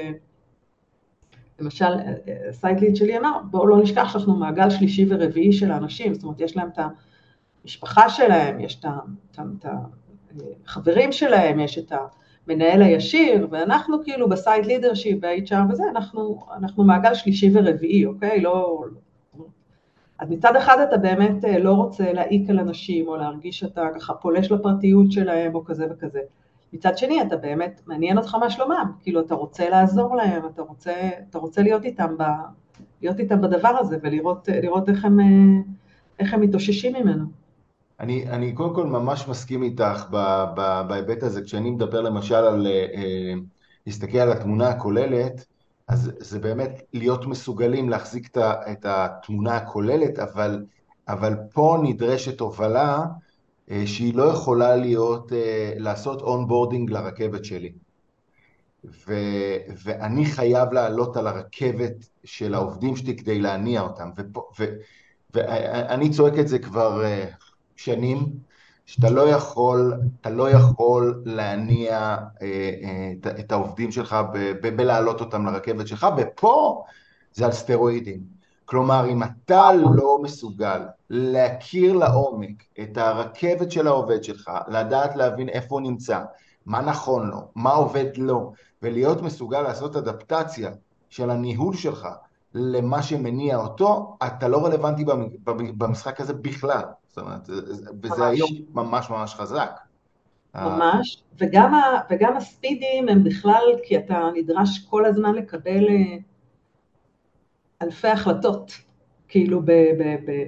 למשל, 1.60 1.92
סיידליד 2.50 2.96
שלי 2.96 3.18
אמר, 3.18 3.38
בואו 3.50 3.66
לא 3.66 3.82
נשכח 3.82 4.08
שאנחנו 4.12 4.36
מעגל 4.36 4.70
שלישי 4.70 5.06
ורביעי 5.08 5.52
של 5.52 5.70
האנשים, 5.70 6.14
זאת 6.14 6.24
אומרת, 6.24 6.40
יש 6.40 6.56
להם 6.56 6.68
את 6.68 6.78
המשפחה 7.64 8.08
שלהם, 8.08 8.60
יש 8.60 8.80
את, 8.80 9.66
החברים 10.66 11.12
שלהם, 11.12 11.60
יש 11.60 11.78
את 11.78 11.92
המנהל 12.46 12.82
הישיר, 12.82 13.48
ואנחנו 13.50 14.04
כאילו 14.04 14.28
בסייד 14.28 14.66
לידרשיפ, 14.66 15.18
ב-HR 15.20 15.72
וזה, 15.72 15.82
אנחנו, 15.90 16.40
אנחנו 16.56 16.84
מעגל 16.84 17.14
שלישי 17.14 17.50
ורביעי, 17.54 18.06
אוקיי? 18.06 18.40
לא... 18.40 18.84
אז 20.18 20.30
מצד 20.30 20.56
אחד 20.56 20.78
אתה 20.88 20.96
באמת 20.96 21.44
אה, 21.44 21.58
לא 21.58 21.72
רוצה 21.72 22.12
להעיק 22.12 22.50
על 22.50 22.58
אנשים, 22.58 23.08
או 23.08 23.16
להרגיש 23.16 23.58
שאתה 23.58 23.88
ככה 23.94 24.14
פולש 24.14 24.52
לפרטיות 24.52 25.12
שלהם, 25.12 25.54
או 25.54 25.64
כזה 25.64 25.86
וכזה. 25.90 26.20
מצד 26.72 26.98
שני, 26.98 27.22
אתה 27.22 27.36
באמת, 27.36 27.80
מעניין 27.86 28.18
אותך 28.18 28.34
מה 28.34 28.50
שלומם, 28.50 28.92
כאילו 29.02 29.20
אתה 29.20 29.34
רוצה 29.34 29.68
לעזור 29.70 30.16
להם, 30.16 30.42
אתה 30.46 30.62
רוצה, 30.62 31.10
אתה 31.30 31.38
רוצה 31.38 31.62
להיות 31.62 31.84
איתם, 31.84 32.14
ב, 32.18 32.22
להיות 33.02 33.18
איתם 33.18 33.40
בדבר 33.40 33.68
הזה 33.68 33.96
ולראות 34.02 34.88
איך 34.88 35.04
הם, 35.04 35.20
אה, 35.20 35.26
איך 36.18 36.34
הם 36.34 36.40
מתאוששים 36.40 36.92
ממנו. 36.92 37.41
אני, 38.02 38.28
אני 38.28 38.52
קודם 38.52 38.74
כל 38.74 38.86
ממש 38.86 39.28
מסכים 39.28 39.62
איתך 39.62 40.06
בהיבט 40.88 41.22
הזה, 41.22 41.42
כשאני 41.42 41.70
מדבר 41.70 42.00
למשל 42.00 42.34
על 42.34 42.66
אה, 42.66 42.86
אה, 42.94 43.34
להסתכל 43.86 44.18
על 44.18 44.32
התמונה 44.32 44.68
הכוללת, 44.68 45.46
אז 45.88 46.10
זה 46.18 46.38
באמת 46.38 46.82
להיות 46.92 47.26
מסוגלים 47.26 47.88
להחזיק 47.88 48.36
את 48.38 48.84
התמונה 48.84 49.56
הכוללת, 49.56 50.18
אבל, 50.18 50.64
אבל 51.08 51.34
פה 51.52 51.78
נדרשת 51.82 52.40
הובלה 52.40 53.04
אה, 53.70 53.82
שהיא 53.86 54.14
לא 54.14 54.22
יכולה 54.22 54.76
להיות, 54.76 55.32
לעשות 55.76 56.22
onboarding 56.22 56.90
לרכבת 56.90 57.44
שלי. 57.44 57.72
ו, 58.84 59.14
ואני 59.84 60.24
חייב 60.24 60.72
לעלות 60.72 61.16
על 61.16 61.26
הרכבת 61.26 62.08
של 62.24 62.54
העובדים 62.54 62.96
שלי 62.96 63.16
כדי 63.16 63.38
להניע 63.38 63.80
אותם. 63.80 64.10
ופה, 64.16 64.48
ו, 64.58 64.64
ואני 65.34 66.10
צועק 66.10 66.38
את 66.38 66.48
זה 66.48 66.58
כבר 66.58 67.04
שנים, 67.76 68.32
שאתה 68.86 69.10
לא 69.10 69.28
יכול, 69.28 69.94
אתה 70.20 70.30
לא 70.30 70.50
יכול 70.50 71.22
להניע 71.24 71.96
אה, 71.98 72.16
אה, 72.42 73.12
את, 73.20 73.26
את 73.26 73.52
העובדים 73.52 73.92
שלך 73.92 74.16
בלהעלות 74.62 75.20
אותם 75.20 75.46
לרכבת 75.46 75.86
שלך, 75.86 76.06
ופה 76.16 76.84
זה 77.32 77.44
על 77.44 77.52
סטרואידים. 77.52 78.20
כלומר, 78.64 79.08
אם 79.08 79.22
אתה 79.22 79.70
לא 79.72 80.18
מסוגל 80.22 80.82
להכיר 81.10 81.92
לעומק 81.92 82.62
את 82.80 82.96
הרכבת 82.98 83.72
של 83.72 83.86
העובד 83.86 84.24
שלך, 84.24 84.50
לדעת 84.68 85.16
להבין 85.16 85.48
איפה 85.48 85.74
הוא 85.74 85.80
נמצא, 85.80 86.20
מה 86.66 86.80
נכון 86.80 87.30
לו, 87.30 87.48
מה 87.54 87.70
עובד 87.70 88.16
לו, 88.16 88.52
ולהיות 88.82 89.22
מסוגל 89.22 89.62
לעשות 89.62 89.96
אדפטציה 89.96 90.70
של 91.08 91.30
הניהול 91.30 91.76
שלך 91.76 92.08
למה 92.54 93.02
שמניע 93.02 93.56
אותו, 93.56 94.16
אתה 94.26 94.48
לא 94.48 94.66
רלוונטי 94.66 95.04
במשחק 95.78 96.20
הזה 96.20 96.34
בכלל. 96.34 96.82
זאת 97.08 97.18
אומרת, 97.18 97.50
וזה 98.02 98.26
היום 98.26 98.50
ממש 98.74 99.10
ממש 99.10 99.34
חזק. 99.34 99.80
ממש, 100.54 101.22
וגם, 101.38 101.74
ה, 101.74 102.00
וגם 102.10 102.36
הספידים 102.36 103.08
הם 103.08 103.24
בכלל, 103.24 103.62
כי 103.82 103.98
אתה 103.98 104.28
נדרש 104.34 104.78
כל 104.78 105.04
הזמן 105.04 105.34
לקבל 105.34 105.88
אה, 105.88 106.16
אלפי 107.82 108.08
החלטות, 108.08 108.72
כאילו 109.28 109.60
ב, 109.60 109.70
ב, 109.70 110.16
ב, 110.26 110.44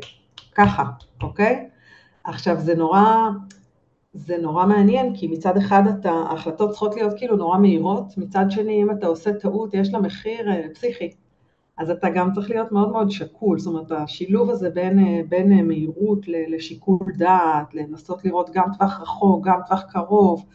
ככה, 0.55 0.85
אוקיי? 1.23 1.69
עכשיו 2.25 2.61
זה 2.61 2.75
נורא, 2.75 3.29
זה 4.15 4.37
נורא 4.39 4.67
מעניין, 4.67 5.17
כי 5.17 5.27
מצד 5.27 5.57
אחד 5.57 5.83
אתה, 5.87 6.11
ההחלטות 6.11 6.71
צריכות 6.71 6.95
להיות 6.95 7.13
כאילו 7.17 7.37
נורא 7.37 7.59
מהירות, 7.59 8.19
מצד 8.19 8.45
שני 8.51 8.83
אם 8.83 8.91
אתה 8.91 9.07
עושה 9.07 9.33
טעות 9.33 9.75
יש 9.75 9.93
לה 9.93 9.99
מחיר 9.99 10.51
אה, 10.51 10.63
פסיכי. 10.75 11.11
אז 11.79 11.91
אתה 11.91 12.11
גם 12.11 12.33
צריך 12.33 12.51
להיות 12.51 12.73
מאוד 12.73 12.93
מאוד 12.93 13.11
שקול, 13.11 13.59
זאת 13.59 13.75
אומרת 13.75 13.93
השילוב 13.93 14.51
הזה 14.51 14.71
בין, 14.71 15.29
בין 15.29 15.67
מהירות 15.67 16.19
לשיקול 16.29 16.99
דעת, 17.17 17.75
לנסות 17.75 18.25
לראות 18.25 18.51
גם 18.55 18.65
טווח 18.79 19.01
רחוק, 19.01 19.47
גם 19.47 19.61
טווח 19.69 19.83
קרוב, 19.83 20.47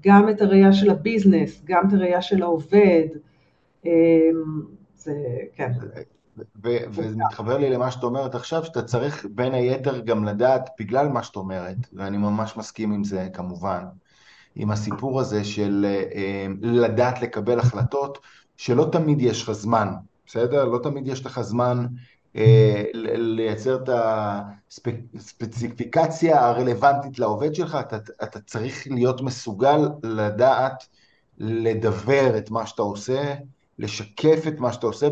גם 0.00 0.28
את 0.28 0.42
הראייה 0.42 0.72
של 0.72 0.90
הביזנס, 0.90 1.62
גם 1.64 1.88
את 1.88 1.92
הראייה 1.92 2.22
של 2.22 2.42
העובד, 2.42 3.06
אמ, 3.84 3.90
זה, 4.96 5.14
כן. 5.54 5.72
וזה 6.64 7.16
מתחבר 7.16 7.58
לי 7.58 7.70
למה 7.70 7.90
שאת 7.90 8.02
אומרת 8.02 8.34
עכשיו, 8.34 8.64
שאתה 8.64 8.82
צריך 8.82 9.26
בין 9.30 9.54
היתר 9.54 9.98
גם 9.98 10.24
לדעת, 10.24 10.70
בגלל 10.80 11.08
מה 11.08 11.22
שאת 11.22 11.36
אומרת, 11.36 11.76
ואני 11.92 12.16
ממש 12.16 12.56
מסכים 12.56 12.92
עם 12.92 13.04
זה 13.04 13.28
כמובן, 13.32 13.84
עם 14.54 14.70
הסיפור 14.70 15.20
הזה 15.20 15.44
של 15.44 15.86
אה, 16.14 16.46
לדעת 16.60 17.22
לקבל 17.22 17.58
החלטות, 17.58 18.18
שלא 18.56 18.88
תמיד 18.92 19.20
יש 19.20 19.42
לך 19.42 19.52
זמן 19.52 19.88
בסדר? 20.28 20.64
לא 20.64 20.78
תמיד 20.82 21.08
יש 21.08 21.26
לך 21.26 21.40
זמן 21.40 21.86
אה, 22.36 22.84
לייצר 22.94 23.76
את 23.76 23.88
הספציפיקציה 25.14 26.46
הרלוונטית 26.46 27.18
לעובד 27.18 27.54
שלך, 27.54 27.78
אתה, 27.80 27.96
אתה 28.22 28.40
צריך 28.40 28.86
להיות 28.90 29.20
מסוגל 29.20 29.88
לדעת 30.02 30.86
לדבר 31.38 32.38
את 32.38 32.50
מה 32.50 32.66
שאתה 32.66 32.82
עושה, 32.82 33.34
לשקף 33.78 34.44
את 34.48 34.60
מה 34.60 34.72
שאתה 34.72 34.86
עושה 34.86 35.08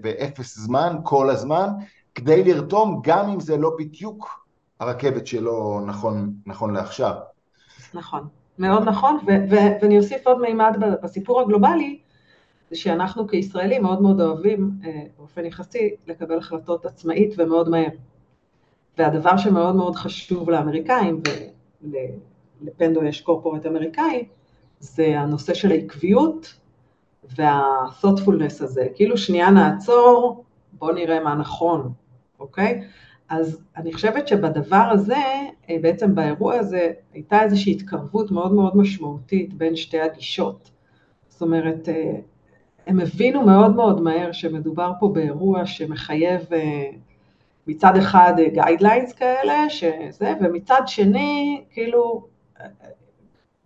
באפס 0.00 0.58
זמן, 0.58 0.96
כל 1.02 1.30
הזמן, 1.30 1.68
כדי 2.14 2.44
לרתום, 2.44 3.00
גם 3.04 3.28
אם 3.28 3.40
זה 3.40 3.56
לא 3.56 3.76
בדיוק 3.78 4.46
הרכבת 4.80 5.26
שלו 5.26 5.80
נכון, 5.86 6.32
נכון 6.46 6.74
לעכשיו. 6.74 7.14
נכון, 7.94 8.28
מאוד 8.58 8.82
נכון, 8.82 9.18
ואני 9.26 9.98
אוסיף 9.98 10.26
עוד 10.26 10.40
מימד 10.40 10.76
בסיפור 11.02 11.40
הגלובלי, 11.40 11.98
זה 12.72 12.78
שאנחנו 12.78 13.28
כישראלים 13.28 13.82
מאוד 13.82 14.02
מאוד 14.02 14.20
אוהבים 14.20 14.70
אה, 14.84 15.02
באופן 15.18 15.46
יחסי 15.46 15.94
לקבל 16.06 16.38
החלטות 16.38 16.86
עצמאית 16.86 17.34
ומאוד 17.38 17.68
מהר. 17.68 17.88
והדבר 18.98 19.36
שמאוד 19.36 19.76
מאוד 19.76 19.96
חשוב 19.96 20.50
לאמריקאים, 20.50 21.20
ולפנדו 21.82 23.04
יש 23.04 23.20
קורפורט 23.20 23.66
אמריקאי, 23.66 24.24
זה 24.80 25.20
הנושא 25.20 25.54
של 25.54 25.70
העקביות 25.70 26.54
וה-thoughtfulness 27.36 28.64
הזה, 28.64 28.86
כאילו 28.94 29.18
שנייה 29.18 29.50
נעצור, 29.50 30.44
בואו 30.72 30.94
נראה 30.94 31.20
מה 31.20 31.34
נכון, 31.34 31.92
אוקיי? 32.40 32.84
אז 33.28 33.60
אני 33.76 33.92
חושבת 33.92 34.28
שבדבר 34.28 34.88
הזה, 34.92 35.22
אה, 35.70 35.76
בעצם 35.82 36.14
באירוע 36.14 36.54
הזה, 36.54 36.92
הייתה 37.12 37.42
איזושהי 37.42 37.72
התקרבות 37.72 38.30
מאוד 38.30 38.52
מאוד 38.52 38.76
משמעותית 38.76 39.54
בין 39.54 39.76
שתי 39.76 40.00
הגישות. 40.00 40.70
זאת 41.28 41.42
אומרת, 41.42 41.88
אה, 41.88 42.12
הם 42.86 43.00
הבינו 43.00 43.42
מאוד 43.42 43.76
מאוד 43.76 44.00
מהר 44.00 44.32
שמדובר 44.32 44.92
פה 45.00 45.08
באירוע 45.08 45.66
שמחייב 45.66 46.40
אה, 46.52 46.90
מצד 47.66 47.96
אחד 47.96 48.34
guidelines 48.52 49.12
כאלה, 49.12 49.70
שזה, 49.70 50.32
ומצד 50.40 50.80
שני, 50.86 51.64
כאילו, 51.70 52.26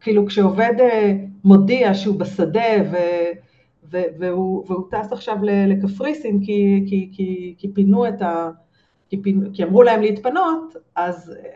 כאילו 0.01 0.27
כשעובד 0.27 0.73
אה, 0.81 1.17
מודיע 1.45 1.95
שהוא 1.95 2.19
בשדה 2.19 2.83
ו, 2.93 2.97
ו, 3.91 3.99
והוא, 4.19 4.65
והוא 4.67 4.85
טס 4.91 5.13
עכשיו 5.13 5.37
לקפריסין 5.43 6.41
כי, 6.45 6.85
כי, 6.89 7.11
כי, 7.13 7.55
כי 7.59 7.73
פינו 7.73 8.09
את 8.09 8.23
ה... 8.23 8.51
כי, 9.09 9.23
פינו, 9.23 9.49
כי 9.53 9.65
אמרו 9.65 9.83
להם 9.83 10.01
להתפנות, 10.01 10.77
אז 10.97 11.33
אה, 11.45 11.51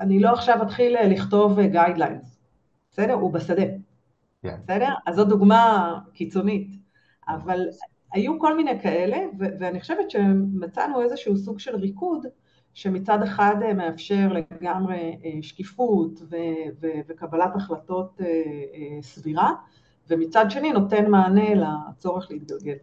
אני 0.00 0.20
לא 0.20 0.28
עכשיו 0.28 0.62
אתחיל 0.62 0.96
לכתוב 1.06 1.60
guidelines, 1.60 2.38
בסדר? 2.90 3.12
הוא 3.12 3.32
בשדה, 3.32 3.62
yeah. 3.62 3.66
כן. 4.42 4.56
בסדר? 4.62 4.88
אז 5.06 5.16
זו 5.16 5.24
דוגמה 5.24 5.94
קיצונית. 6.14 6.81
אבל 7.34 7.68
היו 8.12 8.38
כל 8.38 8.56
מיני 8.56 8.80
כאלה, 8.82 9.18
ואני 9.38 9.80
חושבת 9.80 10.10
שמצאנו 10.10 11.02
איזשהו 11.02 11.36
סוג 11.36 11.58
של 11.58 11.76
ריקוד, 11.76 12.26
שמצד 12.74 13.22
אחד 13.22 13.54
מאפשר 13.76 14.28
לגמרי 14.32 15.18
שקיפות 15.42 16.22
וקבלת 17.08 17.56
החלטות 17.56 18.20
סבירה, 19.02 19.52
ומצד 20.10 20.50
שני 20.50 20.72
נותן 20.72 21.10
מענה 21.10 21.54
לצורך 21.54 22.30
להתגלגל. 22.30 22.74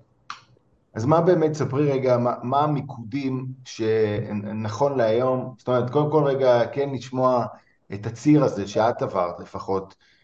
אז 0.93 1.05
מה 1.05 1.21
באמת, 1.21 1.53
ספרי 1.53 1.91
רגע, 1.91 2.17
מה, 2.17 2.33
מה 2.43 2.59
המיקודים 2.59 3.47
שנכון 3.65 4.97
להיום, 4.97 5.53
זאת 5.57 5.67
אומרת, 5.67 5.89
קודם 5.89 6.11
כל 6.11 6.23
רגע 6.23 6.67
כן 6.71 6.89
לשמוע 6.89 7.45
את 7.93 8.05
הציר 8.05 8.43
הזה 8.43 8.67
שאת 8.67 9.01
עברת 9.01 9.39
לפחות 9.39 9.95
אה, 9.99 10.18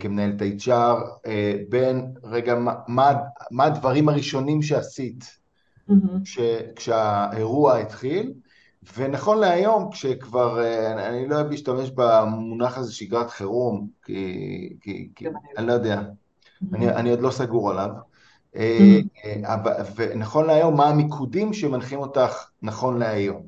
כמנהלת 0.00 0.42
HR, 0.42 0.70
אה, 1.26 1.54
בין 1.68 2.14
רגע, 2.24 2.54
מה, 2.54 3.14
מה, 3.50 3.64
הדברים 3.64 4.08
הראשונים 4.08 4.62
שעשית 4.62 5.38
mm-hmm. 5.90 5.94
כשהאירוע 6.76 7.76
התחיל, 7.76 8.32
ונכון 8.96 9.38
להיום, 9.38 9.90
כשכבר, 9.90 10.60
אה, 10.60 11.08
אני 11.08 11.28
לא 11.28 11.34
אוהב 11.34 11.50
להשתמש 11.50 11.90
במונח 11.90 12.78
הזה 12.78 12.92
שגרת 12.92 13.30
חירום, 13.30 13.88
כי, 14.04 14.76
כי, 14.80 15.08
כי 15.14 15.24
אני 15.58 15.66
לא 15.66 15.72
יודע, 15.72 16.00
mm-hmm. 16.00 16.76
אני, 16.76 16.88
אני 16.90 17.10
עוד 17.10 17.20
לא 17.20 17.30
סגור 17.30 17.70
עליו. 17.70 17.90
אה, 18.56 18.98
אה, 19.24 19.56
ונכון 19.96 20.46
להיום, 20.46 20.76
מה 20.76 20.88
המיקודים 20.88 21.52
שמנחים 21.52 21.98
אותך 21.98 22.50
נכון 22.62 22.98
להיום? 22.98 23.42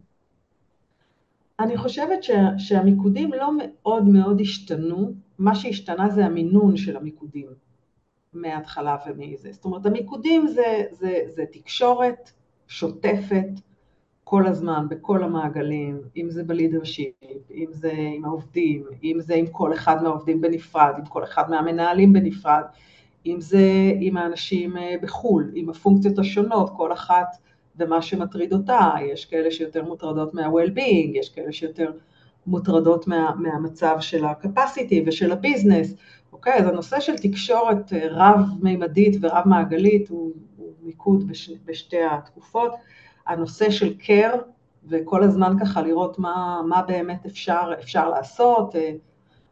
אני 1.60 1.76
חושבת 1.76 2.22
שה, 2.22 2.48
שהמיקודים 2.58 3.32
לא 3.32 3.50
מאוד 3.58 4.04
מאוד 4.04 4.40
השתנו, 4.40 5.12
מה 5.38 5.54
שהשתנה 5.54 6.08
זה 6.08 6.26
המינון 6.26 6.76
של 6.76 6.96
המיקודים 6.96 7.46
מההתחלה 8.32 8.96
ומזה. 9.06 9.52
זאת 9.52 9.64
אומרת, 9.64 9.86
המיקודים 9.86 10.46
זה, 10.46 10.84
זה, 10.90 11.22
זה 11.26 11.44
תקשורת 11.52 12.32
שוטפת 12.66 13.48
כל 14.24 14.46
הזמן, 14.46 14.86
בכל 14.90 15.22
המעגלים, 15.22 16.00
אם 16.16 16.30
זה 16.30 16.44
בלידרשיפ, 16.44 17.14
אם 17.54 17.66
זה 17.70 17.92
עם 18.16 18.24
העובדים, 18.24 18.84
אם 19.04 19.16
זה 19.20 19.34
עם 19.34 19.46
כל 19.46 19.72
אחד 19.72 20.02
מהעובדים 20.02 20.40
בנפרד, 20.40 20.94
עם 20.98 21.04
כל 21.04 21.24
אחד 21.24 21.50
מהמנהלים 21.50 22.12
בנפרד, 22.12 22.62
אם 23.26 23.40
זה 23.40 23.92
עם 24.00 24.16
האנשים 24.16 24.76
אה, 24.76 24.94
בחו"ל, 25.02 25.50
עם 25.54 25.68
הפונקציות 25.68 26.18
השונות, 26.18 26.70
כל 26.76 26.92
אחת 26.92 27.36
ומה 27.76 28.02
שמטריד 28.02 28.52
אותה, 28.52 28.90
יש 29.12 29.24
כאלה 29.24 29.50
שיותר 29.50 29.84
מוטרדות 29.84 30.34
מה-well-being, 30.34 31.10
יש 31.14 31.28
כאלה 31.28 31.52
שיותר 31.52 31.92
מוטרדות 32.48 33.06
מה, 33.06 33.30
מהמצב 33.36 33.96
של 34.00 34.24
ה-capacity 34.24 34.94
ושל 35.06 35.32
הביזנס, 35.32 35.94
אוקיי? 36.32 36.54
אז 36.54 36.66
הנושא 36.66 37.00
של 37.00 37.16
תקשורת 37.16 37.92
אה, 37.92 38.06
רב-מימדית 38.10 39.16
ורב-מעגלית 39.20 40.08
הוא, 40.08 40.32
הוא 40.56 40.72
מיקוד 40.82 41.28
בש, 41.28 41.50
בשתי 41.64 42.02
התקופות. 42.10 42.72
הנושא 43.26 43.70
של 43.70 43.94
care, 44.00 44.36
וכל 44.88 45.22
הזמן 45.22 45.56
ככה 45.60 45.82
לראות 45.82 46.18
מה, 46.18 46.60
מה 46.68 46.82
באמת 46.82 47.26
אפשר, 47.26 47.72
אפשר 47.80 48.10
לעשות, 48.10 48.76
אה, 48.76 48.92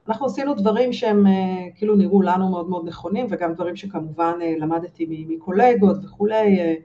אנחנו 0.09 0.27
עשינו 0.27 0.55
דברים 0.55 0.93
שהם 0.93 1.27
אה, 1.27 1.33
כאילו 1.75 1.97
נראו 1.97 2.23
לנו 2.23 2.49
מאוד 2.49 2.69
מאוד 2.69 2.89
נכונים, 2.89 3.27
וגם 3.31 3.55
דברים 3.55 3.77
שכמובן 3.77 4.39
למדתי 4.59 5.25
מקולגות 5.29 5.97
וכולי, 6.05 6.77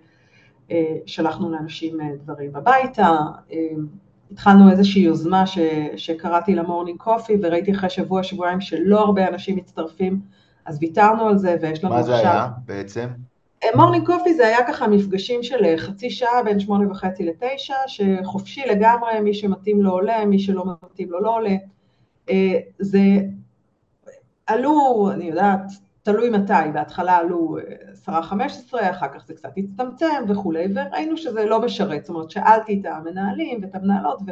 שלחנו 1.06 1.52
לאנשים 1.52 1.98
דברים 2.24 2.56
הביתה, 2.56 3.18
התחלנו 4.32 4.72
איזושהי 4.72 5.02
יוזמה 5.02 5.48
ש, 5.48 5.58
שקראתי 5.96 6.56
לה 6.56 6.64
morning 6.64 6.98
coffee, 7.00 7.34
וראיתי 7.42 7.72
אחרי 7.72 7.90
שבוע, 7.90 8.24
שבועיים 8.24 8.62
שלא 8.62 9.00
הרבה 9.00 9.28
אנשים 9.28 9.56
מצטרפים, 9.56 10.22
אז 10.66 10.78
ויתרנו 10.82 11.28
על 11.28 11.38
זה, 11.38 11.58
ויש 11.62 11.84
לנו 11.84 11.94
עכשיו... 11.96 12.16
מה 12.16 12.22
זה 12.22 12.30
היה 12.30 12.48
בעצם? 12.66 13.08
morning 13.76 14.06
coffee 14.06 14.34
זה 14.34 14.48
היה 14.48 14.68
ככה 14.68 14.88
מפגשים 14.88 15.44
של 15.44 15.78
חצי 15.78 16.10
שעה 16.10 16.44
בין 16.46 16.60
שמונה 16.60 16.92
וחצי 16.92 17.24
לתשע, 17.26 17.76
שחופשי 17.88 18.62
לגמרי, 18.70 19.20
מי 19.20 19.34
שמתאים 19.34 19.82
לו 19.82 19.92
עולה, 19.92 20.26
מי 20.26 20.40
שלא 20.40 20.66
מתאים 20.84 21.12
לו 21.12 21.22
לא 21.22 21.36
עולה. 21.36 21.56
אה, 22.30 22.60
זה 22.80 23.00
עלו, 24.48 25.10
אני 25.14 25.26
יודעת, 25.26 25.72
תלוי 26.04 26.30
מתי, 26.30 26.54
בהתחלה 26.74 27.18
עלו 27.18 27.58
10-15, 28.06 28.10
אחר 28.92 29.08
כך 29.14 29.26
זה 29.26 29.34
קצת 29.34 29.50
הצטמצם 29.58 30.24
וכולי, 30.28 30.66
וראינו 30.76 31.18
שזה 31.18 31.46
לא 31.46 31.62
משרת, 31.62 32.06
זאת 32.06 32.10
אומרת 32.10 32.32
שאלתי 32.32 32.80
את 32.82 32.86
המנהלים 32.86 33.60
ואת 33.62 33.76
המנהלות 33.76 34.20
ו, 34.28 34.32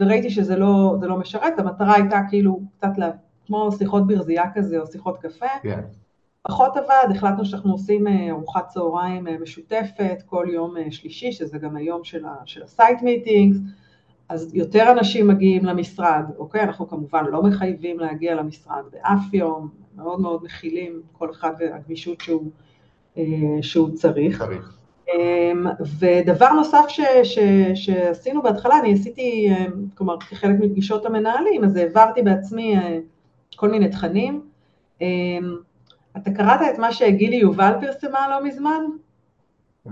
וראיתי 0.00 0.30
שזה 0.30 0.56
לא, 0.56 0.96
לא 1.02 1.16
משרת, 1.16 1.58
המטרה 1.58 1.94
הייתה 1.94 2.20
כאילו 2.30 2.60
קצת 2.76 2.98
לה, 2.98 3.10
כמו 3.46 3.72
שיחות 3.72 4.06
ברזייה 4.06 4.44
כזה 4.54 4.78
או 4.78 4.86
שיחות 4.86 5.18
קפה, 5.18 5.46
yeah. 5.46 5.62
כן. 5.62 5.80
פחות 6.42 6.76
עבד, 6.76 7.16
החלטנו 7.16 7.44
שאנחנו 7.44 7.72
עושים 7.72 8.08
אה, 8.08 8.30
ארוחת 8.30 8.68
צהריים 8.68 9.28
אה, 9.28 9.38
משותפת 9.38 10.22
כל 10.26 10.46
יום 10.52 10.74
שלישי, 10.90 11.32
שזה 11.32 11.58
גם 11.58 11.76
היום 11.76 12.04
של 12.44 12.62
ה 12.62 12.70
site 12.70 13.02
meetings, 13.02 13.58
אז 14.30 14.54
יותר 14.54 14.92
אנשים 14.92 15.28
מגיעים 15.28 15.64
למשרד, 15.64 16.24
אוקיי? 16.38 16.62
אנחנו 16.62 16.88
כמובן 16.88 17.24
לא 17.24 17.42
מחייבים 17.42 17.98
להגיע 17.98 18.34
למשרד 18.34 18.82
באף 18.92 19.34
יום, 19.34 19.68
מאוד 19.96 20.20
מאוד 20.20 20.44
מכילים 20.44 21.02
כל 21.12 21.30
אחד 21.30 21.52
והגמישות 21.58 22.20
שהוא, 22.20 22.50
אה, 23.18 23.22
שהוא 23.62 23.90
צריך. 23.94 24.38
צריך. 24.38 24.78
אמ, 25.08 25.66
ודבר 25.98 26.52
נוסף 26.52 26.84
ש, 26.88 27.00
ש, 27.22 27.38
שעשינו 27.74 28.42
בהתחלה, 28.42 28.78
אני 28.78 28.92
עשיתי, 28.92 29.48
אה, 29.50 29.66
כלומר 29.94 30.20
כחלק 30.20 30.56
מפגישות 30.60 31.06
המנהלים, 31.06 31.64
אז 31.64 31.76
העברתי 31.76 32.22
בעצמי 32.22 32.76
אה, 32.76 32.98
כל 33.56 33.70
מיני 33.70 33.88
תכנים. 33.88 34.42
אמ, 35.00 35.56
אתה 36.16 36.30
קראת 36.30 36.60
את 36.74 36.78
מה 36.78 36.92
שגילי 36.92 37.36
יובל 37.36 37.72
פרסמה 37.80 38.28
לא 38.28 38.44
מזמן? 38.44 38.80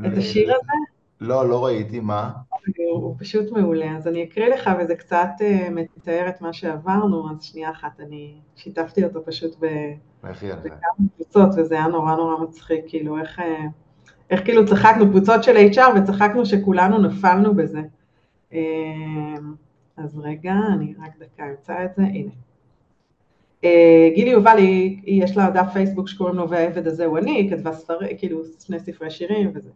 את 0.06 0.18
השיר 0.18 0.50
הזה? 0.50 0.72
לא, 1.20 1.48
לא 1.48 1.64
ראיתי, 1.64 2.00
מה? 2.00 2.30
הוא 2.76 3.14
פשוט 3.18 3.50
מעולה. 3.50 3.96
אז 3.96 4.08
אני 4.08 4.24
אקריא 4.24 4.48
לך, 4.48 4.70
וזה 4.80 4.94
קצת 4.94 5.28
אה, 5.40 5.68
מתאר 5.70 6.28
את 6.28 6.40
מה 6.40 6.52
שעברנו, 6.52 7.30
אז 7.30 7.42
שנייה 7.42 7.70
אחת, 7.70 8.00
אני 8.00 8.34
שיתפתי 8.56 9.04
אותו 9.04 9.24
פשוט 9.24 9.56
בכמה 9.56 11.06
קבוצות, 11.16 11.48
וזה 11.56 11.74
היה 11.74 11.86
נורא 11.86 12.16
נורא 12.16 12.44
מצחיק, 12.44 12.84
כאילו 12.88 13.18
איך, 13.18 13.40
אה, 13.40 13.64
איך 14.30 14.44
כאילו 14.44 14.66
צחקנו, 14.66 15.08
קבוצות 15.08 15.44
של 15.44 15.56
HR, 15.72 15.98
וצחקנו 15.98 16.46
שכולנו 16.46 16.98
נפלנו 16.98 17.54
בזה. 17.54 17.80
אה, 18.52 18.58
אז 19.96 20.18
רגע, 20.18 20.54
אני 20.72 20.94
רק 21.02 21.10
דקה 21.18 21.50
אמצא 21.50 21.84
את 21.84 21.90
זה, 21.96 22.02
הנה. 22.02 22.30
גילי 24.14 24.30
יובל, 24.30 24.56
היא, 24.56 25.24
יש 25.24 25.36
לה 25.36 25.50
דף 25.50 25.66
פייסבוק 25.72 26.08
שקוראים 26.08 26.36
לו 26.36 26.50
והעבד 26.50 26.86
הזה 26.86 27.04
הוא 27.04 27.18
אני, 27.18 27.30
היא 27.30 27.50
כתבה 27.50 27.72
ספרי, 27.72 28.14
כאילו 28.18 28.42
שני 28.58 28.80
ספרי 28.80 29.10
שירים 29.10 29.52
וזה. 29.54 29.70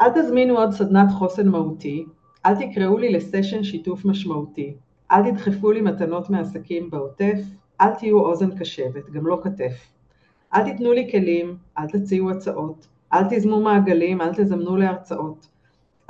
אל 0.00 0.08
תזמינו 0.14 0.58
עוד 0.58 0.70
סדנת 0.70 1.10
חוסן 1.12 1.48
מהותי, 1.48 2.06
אל 2.46 2.54
תקראו 2.54 2.98
לי 2.98 3.12
לסשן 3.12 3.62
שיתוף 3.62 4.04
משמעותי, 4.04 4.74
אל 5.10 5.30
תדחפו 5.30 5.72
לי 5.72 5.80
מתנות 5.80 6.30
מעסקים 6.30 6.90
בעוטף, 6.90 7.38
אל 7.80 7.94
תהיו 7.94 8.20
אוזן 8.20 8.58
קשבת, 8.58 9.10
גם 9.10 9.26
לא 9.26 9.40
כתף. 9.42 9.92
אל 10.54 10.64
תיתנו 10.64 10.92
לי 10.92 11.10
כלים, 11.10 11.56
אל 11.78 11.86
תציעו 11.86 12.30
הצעות, 12.30 12.86
אל 13.12 13.22
תזמו 13.30 13.60
מעגלים, 13.60 14.20
אל 14.20 14.34
תזמנו 14.34 14.76
להרצאות. 14.76 15.48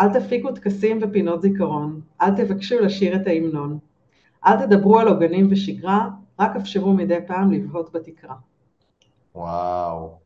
אל 0.00 0.20
תפיקו 0.20 0.52
טקסים 0.52 0.98
ופינות 1.02 1.42
זיכרון, 1.42 2.00
אל 2.22 2.36
תבקשו 2.36 2.80
לשיר 2.80 3.16
את 3.16 3.26
ההמנון. 3.26 3.78
אל 4.46 4.66
תדברו 4.66 4.98
על 4.98 5.08
עוגנים 5.08 5.48
ושגרה, 5.50 6.08
רק 6.40 6.56
אפשרו 6.56 6.92
מדי 6.92 7.18
פעם 7.26 7.52
לבהות 7.52 7.92
בתקרה. 7.92 8.34
וואו. 9.34 10.18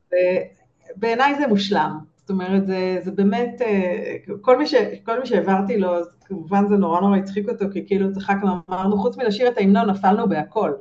בעיניי 0.97 1.35
זה 1.35 1.47
מושלם. 1.47 2.10
אומרת, 2.31 2.67
זה, 2.67 2.99
זה 3.03 3.11
באמת, 3.11 3.63
אה, 3.63 4.17
כל 4.41 4.59
מי, 4.59 4.67
ש, 4.67 4.75
כל 5.05 5.21
מי 5.21 5.27
שהעברתי 5.27 5.79
לו, 5.79 5.97
אז 5.97 6.07
כמובן 6.25 6.69
זה 6.69 6.77
נורא 6.77 7.01
נורא 7.01 7.17
הצחיק 7.17 7.49
אותו, 7.49 7.65
כי 7.73 7.87
כאילו 7.87 8.13
צחקנו, 8.13 8.53
אמרנו, 8.71 8.99
חוץ 8.99 9.17
מלשיר 9.17 9.49
את 9.49 9.59
ההמנון, 9.59 9.91
נפלנו 9.91 10.29
בהכל, 10.29 10.73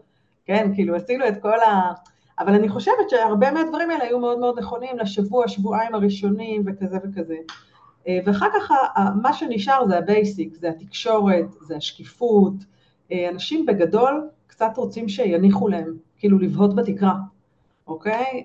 כן? 0.45 0.71
כאילו 0.75 0.95
עשינו 0.95 1.27
את 1.27 1.41
כל 1.41 1.59
ה... 1.59 1.91
אבל 2.39 2.53
אני 2.53 2.69
חושבת 2.69 3.09
שהרבה 3.09 3.51
מהדברים 3.51 3.89
האלה 3.89 4.03
היו 4.03 4.19
מאוד 4.19 4.39
מאוד 4.39 4.59
נכונים 4.59 4.97
לשבוע, 4.97 5.47
שבועיים 5.47 5.95
הראשונים 5.95 6.63
וכזה 6.65 6.97
וכזה. 7.03 7.35
אה, 8.07 8.19
ואחר 8.25 8.47
כך 8.53 8.71
מה 9.21 9.33
שנשאר 9.33 9.87
זה 9.87 9.97
ה 9.97 10.06
basic, 10.06 10.55
זה 10.55 10.69
התקשורת, 10.69 11.45
זה 11.61 11.75
השקיפות. 11.75 12.53
אה, 13.11 13.29
אנשים 13.29 13.65
בגדול 13.65 14.29
קצת 14.47 14.71
רוצים 14.77 15.09
שיניחו 15.09 15.67
להם, 15.67 15.93
כאילו 16.17 16.39
לבהות 16.39 16.75
בתקרה, 16.75 17.13
אוקיי? 17.87 18.43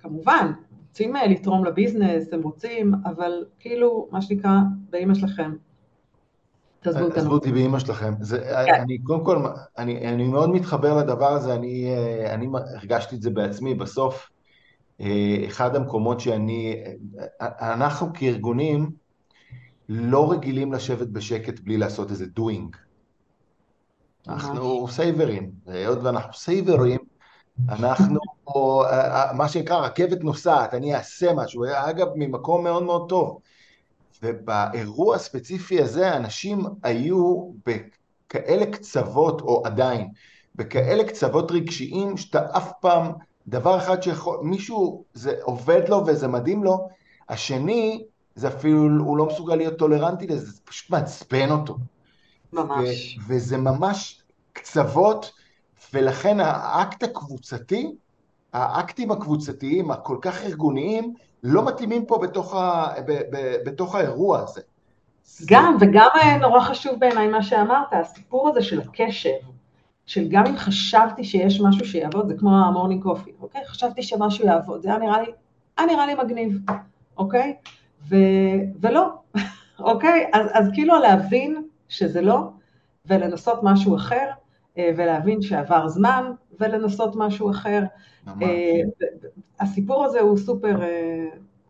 כמובן, 0.00 0.52
רוצים 0.96 1.16
אה, 1.16 1.26
לתרום 1.26 1.64
לביזנס, 1.64 2.32
הם 2.32 2.42
רוצים, 2.42 2.94
אבל 3.04 3.44
כאילו, 3.58 4.08
מה 4.12 4.22
שנקרא, 4.22 4.50
באימא 4.90 5.14
שלכם. 5.14 5.52
תעזבו 6.80 7.04
אותנו. 7.04 7.20
עזבו 7.20 7.34
אותי 7.34 7.52
באימא 7.52 7.78
שלכם. 7.78 8.14
זה, 8.20 8.38
כן. 8.66 8.80
אני 8.80 8.98
קודם 8.98 9.24
כל, 9.24 9.46
אני, 9.78 10.08
אני 10.08 10.24
מאוד 10.24 10.50
מתחבר 10.50 10.96
לדבר 10.96 11.32
הזה, 11.32 11.54
אני, 11.54 11.94
אה, 11.96 12.34
אני 12.34 12.48
הרגשתי 12.76 13.16
את 13.16 13.22
זה 13.22 13.30
בעצמי. 13.30 13.74
בסוף, 13.74 14.30
אה, 15.00 15.44
אחד 15.46 15.76
המקומות 15.76 16.20
שאני, 16.20 16.82
אנחנו 17.40 18.06
כארגונים 18.14 18.90
לא 19.88 20.32
רגילים 20.32 20.72
לשבת 20.72 21.08
בשקט 21.08 21.60
בלי 21.60 21.76
לעשות 21.76 22.10
איזה 22.10 22.26
doing. 22.38 22.76
אנחנו 24.28 24.88
סייברים, 24.88 25.50
היות 25.66 25.98
ואנחנו 26.02 26.32
סייברים, 26.32 27.00
אנחנו, 27.68 28.18
אה, 28.84 29.28
אה, 29.28 29.32
מה 29.32 29.48
שנקרא 29.48 29.76
רכבת 29.76 30.24
נוסעת, 30.24 30.74
אני 30.74 30.94
אעשה 30.94 31.32
משהו, 31.32 31.64
אגב, 31.74 32.06
ממקום 32.14 32.64
מאוד 32.64 32.82
מאוד 32.82 33.08
טוב. 33.08 33.38
ובאירוע 34.22 35.16
הספציפי 35.16 35.82
הזה 35.82 36.16
אנשים 36.16 36.64
היו 36.82 37.50
בכאלה 37.66 38.66
קצוות, 38.66 39.40
או 39.40 39.62
עדיין, 39.66 40.08
בכאלה 40.54 41.04
קצוות 41.04 41.50
רגשיים 41.50 42.16
שאתה 42.16 42.46
אף 42.56 42.72
פעם, 42.80 43.12
דבר 43.48 43.78
אחד 43.78 44.02
שיכול, 44.02 44.38
מישהו, 44.42 45.04
זה 45.14 45.34
עובד 45.42 45.88
לו 45.88 46.06
וזה 46.06 46.28
מדהים 46.28 46.64
לו, 46.64 46.88
השני, 47.28 48.04
זה 48.34 48.48
אפילו, 48.48 49.04
הוא 49.04 49.16
לא 49.16 49.26
מסוגל 49.26 49.54
להיות 49.54 49.78
טולרנטי 49.78 50.26
לזה, 50.26 50.50
זה 50.50 50.60
פשוט 50.64 50.90
מעצבן 50.90 51.50
אותו. 51.50 51.76
ממש. 52.52 53.18
ו- 53.18 53.32
וזה 53.32 53.56
ממש 53.56 54.22
קצוות, 54.52 55.32
ולכן 55.92 56.40
האקט 56.40 57.02
הקבוצתי, 57.02 57.92
האקטים 58.52 59.10
הקבוצתיים 59.10 59.90
הכל 59.90 60.18
כך 60.20 60.42
ארגוניים, 60.42 61.14
לא 61.42 61.64
מתאימים 61.64 62.06
פה 62.06 62.18
בתוך, 62.18 62.54
ה, 62.54 62.92
ב, 63.06 63.12
ב, 63.12 63.56
בתוך 63.66 63.94
האירוע 63.94 64.38
הזה. 64.40 64.60
גם, 65.46 65.76
וגם 65.80 66.08
אה, 66.14 66.38
נורא 66.38 66.60
חשוב 66.60 67.00
בעיניי 67.00 67.28
מה 67.28 67.42
שאמרת, 67.42 67.92
הסיפור 67.92 68.48
הזה 68.48 68.62
של 68.62 68.80
הקשב, 68.80 69.30
של 70.06 70.28
גם 70.28 70.46
אם 70.46 70.56
חשבתי 70.56 71.24
שיש 71.24 71.60
משהו 71.60 71.86
שיעבוד, 71.86 72.28
זה 72.28 72.34
כמו 72.38 72.50
ה 72.50 72.57
morning 72.57 73.02
coffee, 73.02 73.32
אוקיי? 73.40 73.60
חשבתי 73.66 74.02
שמשהו 74.02 74.46
יעבוד, 74.46 74.82
זה 74.82 74.88
היה 74.88 74.98
נראה 74.98 75.22
לי, 75.22 75.28
היה 75.76 75.86
נראה 75.86 76.06
לי 76.06 76.14
מגניב, 76.14 76.58
אוקיי? 77.18 77.56
ו, 78.08 78.16
ולא, 78.80 79.08
אוקיי? 79.78 80.30
אז, 80.32 80.46
אז 80.52 80.70
כאילו 80.74 80.98
להבין 80.98 81.62
שזה 81.88 82.20
לא, 82.20 82.38
ולנסות 83.06 83.60
משהו 83.62 83.96
אחר, 83.96 84.30
ולהבין 84.78 85.42
שעבר 85.42 85.88
זמן, 85.88 86.32
ולנסות 86.60 87.16
משהו 87.16 87.50
אחר. 87.50 87.82
ממש. 88.26 88.42
אה, 88.42 88.80
הסיפור 89.60 90.04
הזה 90.04 90.20
הוא 90.20 90.38
סופר, 90.38 90.82
אה, 90.82 91.26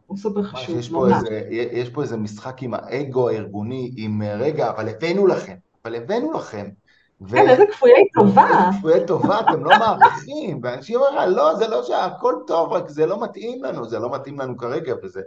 הוא 0.07 0.17
סופר 0.17 0.43
חשוב. 0.43 0.79
יש 0.79 0.89
פה, 0.89 1.09
איזה, 1.09 1.41
יש 1.51 1.91
פה 1.91 2.03
איזה 2.03 2.17
משחק 2.17 2.63
עם 2.63 2.75
האגו 2.75 3.29
הארגוני, 3.29 3.91
עם 3.97 4.23
רגע, 4.39 4.71
אבל 4.71 4.89
הבאנו 4.89 5.27
לכם, 5.27 5.55
אבל 5.85 5.95
הבאנו 5.95 6.33
לכם. 6.33 6.67
ו... 7.21 7.29
כן, 7.29 7.49
איזה 7.49 7.65
כפויי 7.73 8.09
טובה. 8.15 8.71
כפויי 8.79 9.07
טובה, 9.07 9.41
אתם 9.41 9.65
לא 9.65 9.79
מעריכים, 9.79 10.61
ואנשים 10.63 10.97
אומרים, 10.97 11.29
לא, 11.29 11.55
זה 11.55 11.69
לא 11.69 11.83
שהכל 11.83 12.35
טוב, 12.47 12.73
רק 12.73 12.89
זה 12.89 13.07
לא 13.07 13.23
מתאים 13.23 13.65
לנו, 13.65 13.85
זה 13.85 13.99
לא 13.99 14.11
מתאים 14.11 14.41
לנו 14.41 14.57
כרגע, 14.57 14.95
וזה 15.03 15.21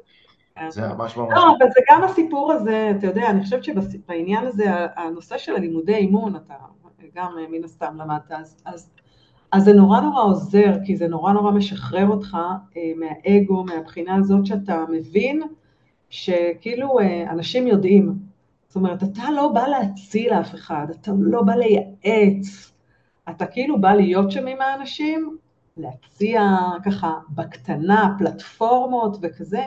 כן. 0.55 0.69
זה 0.69 0.87
ממש 0.87 1.17
ממש... 1.17 1.29
לא, 1.35 1.41
אבל 1.41 1.67
זה 1.73 1.79
גם 1.91 2.03
הסיפור 2.03 2.51
הזה, 2.51 2.91
אתה 2.97 3.07
יודע, 3.07 3.29
אני 3.29 3.43
חושבת 3.43 3.63
שבעניין 3.63 4.45
הזה, 4.45 4.65
הנושא 4.95 5.37
של 5.37 5.55
הלימודי 5.55 5.95
אימון, 5.95 6.35
אתה 6.35 6.53
גם 7.15 7.35
מן 7.51 7.63
הסתם 7.63 7.95
למדת, 7.97 8.31
אז, 8.31 8.61
אז 8.65 8.89
אז 9.51 9.63
זה 9.63 9.73
נורא 9.73 10.01
נורא 10.01 10.23
עוזר, 10.23 10.73
כי 10.85 10.97
זה 10.97 11.07
נורא 11.07 11.33
נורא 11.33 11.51
משחרר 11.51 12.07
אותך 12.07 12.37
אה, 12.77 12.91
מהאגו, 12.95 13.63
מהבחינה 13.63 14.15
הזאת 14.15 14.45
שאתה 14.45 14.85
מבין 14.91 15.41
שכאילו 16.09 16.99
אה, 16.99 17.31
אנשים 17.31 17.67
יודעים. 17.67 18.13
זאת 18.67 18.75
אומרת, 18.75 19.03
אתה 19.03 19.31
לא 19.31 19.47
בא 19.47 19.67
להציל 19.67 20.33
אף 20.33 20.55
אחד, 20.55 20.87
אתה 20.89 21.11
לא 21.19 21.41
בא 21.41 21.53
לייעץ, 21.53 22.73
אתה 23.29 23.45
כאילו 23.45 23.81
בא 23.81 23.93
להיות 23.93 24.31
שם 24.31 24.47
עם 24.47 24.61
האנשים, 24.61 25.37
להציע 25.77 26.41
ככה 26.85 27.13
בקטנה 27.29 28.15
פלטפורמות 28.17 29.17
וכזה, 29.21 29.65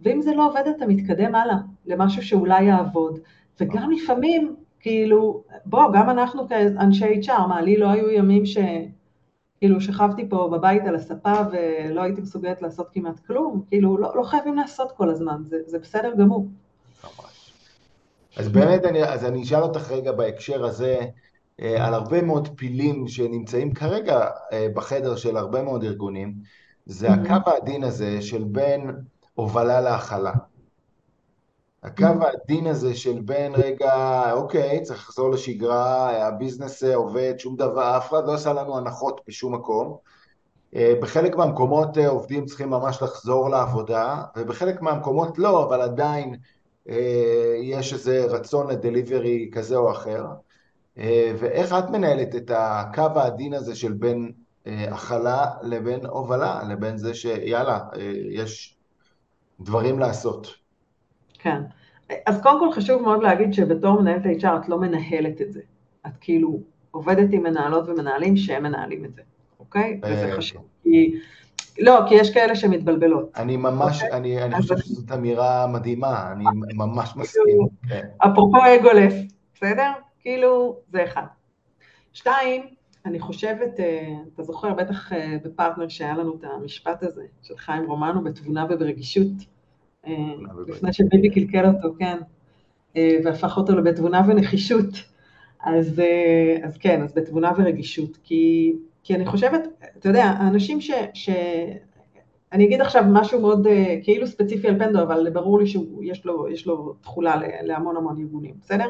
ואם 0.00 0.22
זה 0.22 0.34
לא 0.34 0.48
עובד 0.48 0.62
אתה 0.76 0.86
מתקדם 0.86 1.34
הלאה 1.34 1.56
למשהו 1.86 2.22
שאולי 2.22 2.62
יעבוד. 2.62 3.18
וגם 3.60 3.90
לפעמים, 3.90 4.54
כאילו, 4.80 5.42
בוא, 5.66 5.92
גם 5.94 6.10
אנחנו 6.10 6.48
כאנשי 6.48 7.20
HR, 7.20 7.46
מה, 7.48 7.60
לי 7.60 7.76
לא 7.76 7.88
היו 7.88 8.10
ימים 8.10 8.46
ש... 8.46 8.58
כאילו 9.60 9.80
שכבתי 9.80 10.28
פה 10.28 10.48
בבית 10.52 10.82
על 10.86 10.94
הספה 10.94 11.34
ולא 11.52 12.02
הייתי 12.02 12.20
מסוגלת 12.20 12.62
לעשות 12.62 12.88
כמעט 12.92 13.20
כלום, 13.26 13.62
כאילו 13.68 13.98
לא, 13.98 14.12
לא 14.16 14.22
חייבים 14.22 14.56
לעשות 14.56 14.92
כל 14.92 15.10
הזמן, 15.10 15.42
זה, 15.44 15.56
זה 15.66 15.78
בסדר 15.78 16.12
גמור. 16.18 16.46
אז 18.36 18.48
באמת, 18.48 18.84
אני, 18.84 19.04
אז 19.04 19.24
אני 19.24 19.42
אשאל 19.42 19.62
אותך 19.62 19.90
רגע 19.90 20.12
בהקשר 20.12 20.64
הזה, 20.64 21.00
אה, 21.60 21.86
על 21.86 21.94
הרבה 21.94 22.22
מאוד 22.22 22.48
פילים 22.56 23.08
שנמצאים 23.08 23.72
כרגע 23.72 24.26
אה, 24.52 24.66
בחדר 24.74 25.16
של 25.16 25.36
הרבה 25.36 25.62
מאוד 25.62 25.84
ארגונים, 25.84 26.34
זה 26.86 27.08
mm-hmm. 27.08 27.32
הקו 27.32 27.50
העדין 27.50 27.84
הזה 27.84 28.22
של 28.22 28.44
בין 28.44 28.90
הובלה 29.34 29.80
להכלה. 29.80 30.32
הקו 31.82 32.04
העדין 32.20 32.66
הזה 32.66 32.94
של 32.94 33.20
בין 33.20 33.54
רגע, 33.54 34.22
אוקיי, 34.32 34.82
צריך 34.82 34.98
לחזור 34.98 35.30
לשגרה, 35.30 36.26
הביזנס 36.26 36.82
עובד, 36.82 37.34
שום 37.38 37.56
דבר, 37.56 37.96
אף 37.96 38.08
אחד 38.08 38.26
לא 38.26 38.34
עשה 38.34 38.52
לנו 38.52 38.78
הנחות 38.78 39.20
בשום 39.28 39.54
מקום. 39.54 39.96
אה, 40.76 40.94
בחלק 41.02 41.36
מהמקומות 41.36 41.98
אה, 41.98 42.08
עובדים 42.08 42.44
צריכים 42.46 42.70
ממש 42.70 43.02
לחזור 43.02 43.50
לעבודה, 43.50 44.22
ובחלק 44.36 44.82
מהמקומות 44.82 45.38
לא, 45.38 45.64
אבל 45.64 45.80
עדיין 45.80 46.34
אה, 46.88 47.54
יש 47.62 47.92
איזה 47.92 48.24
רצון 48.24 48.70
לדליברי 48.70 49.50
כזה 49.52 49.76
או 49.76 49.90
אחר. 49.90 50.26
ואיך 51.38 51.72
את 51.72 51.90
מנהלת 51.90 52.34
את 52.34 52.50
הקו 52.54 53.06
העדין 53.16 53.54
הזה 53.54 53.74
של 53.74 53.92
בין 53.92 54.32
הכלה 54.66 55.46
לבין 55.62 56.06
הובלה, 56.06 56.62
לבין 56.68 56.96
זה 56.96 57.14
שיאללה, 57.14 57.80
יש 58.30 58.76
דברים 59.60 59.98
לעשות? 59.98 60.59
כן. 61.42 61.60
אז 62.26 62.42
קודם 62.42 62.58
כל 62.58 62.72
חשוב 62.72 63.02
מאוד 63.02 63.22
להגיד 63.22 63.54
שבתור 63.54 64.00
מנהלת 64.00 64.26
HR 64.26 64.56
את 64.60 64.68
לא 64.68 64.78
מנהלת 64.78 65.40
את 65.40 65.52
זה. 65.52 65.60
את 66.06 66.12
כאילו 66.20 66.60
עובדת 66.90 67.32
עם 67.32 67.42
מנהלות 67.42 67.88
ומנהלים 67.88 68.36
שהם 68.36 68.62
מנהלים 68.62 69.04
את 69.04 69.14
זה, 69.14 69.22
אוקיי? 69.60 70.00
וזה 70.02 70.32
אה, 70.32 70.36
חשוב. 70.36 70.62
כי... 70.82 71.14
לא, 71.78 72.00
כי 72.08 72.14
יש 72.14 72.34
כאלה 72.34 72.56
שמתבלבלות. 72.56 73.30
אני 73.36 73.56
ממש, 73.56 74.02
אוקיי? 74.02 74.16
אני, 74.16 74.42
אני 74.42 74.54
חושב 74.54 74.78
שזאת 74.78 75.12
אמירה 75.12 75.66
מדהימה, 75.66 76.32
אני 76.32 76.44
ממש 76.74 77.08
כאילו, 77.08 77.22
מסכים. 77.22 77.66
כן. 77.88 78.06
אפרופו 78.18 78.58
אגולף, 78.80 79.14
בסדר? 79.54 79.92
כאילו, 80.20 80.76
זה 80.92 81.04
אחד. 81.04 81.22
שתיים, 82.12 82.62
אני 83.06 83.20
חושבת, 83.20 83.80
אה, 83.80 84.14
אתה 84.34 84.42
זוכר 84.42 84.74
בטח 84.74 85.12
אה, 85.12 85.36
בפרטנר 85.44 85.88
שהיה 85.88 86.14
לנו 86.16 86.36
את 86.38 86.44
המשפט 86.44 87.02
הזה, 87.02 87.24
של 87.42 87.56
חיים 87.56 87.86
רומנו, 87.86 88.24
בתבונה 88.24 88.66
וברגישות. 88.70 89.32
אה, 90.06 90.34
לפני 90.68 90.92
שביבי 90.92 91.30
קלקל 91.30 91.66
אותו, 91.66 91.94
כן, 91.98 92.18
אה, 92.96 93.18
והפך 93.24 93.56
אותו 93.56 93.76
לבתבונה 93.76 94.22
ונחישות. 94.28 94.94
אז, 95.60 96.00
אה, 96.00 96.56
אז 96.62 96.78
כן, 96.78 97.02
אז 97.02 97.14
בתבונה 97.14 97.52
ורגישות, 97.58 98.18
כי, 98.24 98.72
כי 99.02 99.14
אני 99.14 99.26
חושבת, 99.26 99.60
אתה 99.98 100.08
יודע, 100.08 100.24
האנשים 100.24 100.80
ש, 100.80 100.90
ש... 101.14 101.30
אני 102.52 102.64
אגיד 102.64 102.80
עכשיו 102.80 103.04
משהו 103.12 103.40
מאוד 103.40 103.66
כאילו 104.02 104.26
ספציפי 104.26 104.68
על 104.68 104.78
פנדו, 104.78 105.02
אבל 105.02 105.30
ברור 105.30 105.58
לי 105.58 105.66
שיש 105.66 106.24
לו, 106.24 106.46
לו 106.66 106.94
תכולה 107.00 107.40
להמון 107.62 107.96
המון 107.96 108.16
ארגונים, 108.18 108.54
בסדר? 108.60 108.88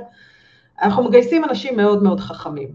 אנחנו 0.83 1.05
מגייסים 1.05 1.45
אנשים 1.45 1.77
מאוד 1.77 2.03
מאוד 2.03 2.21
חכמים, 2.21 2.75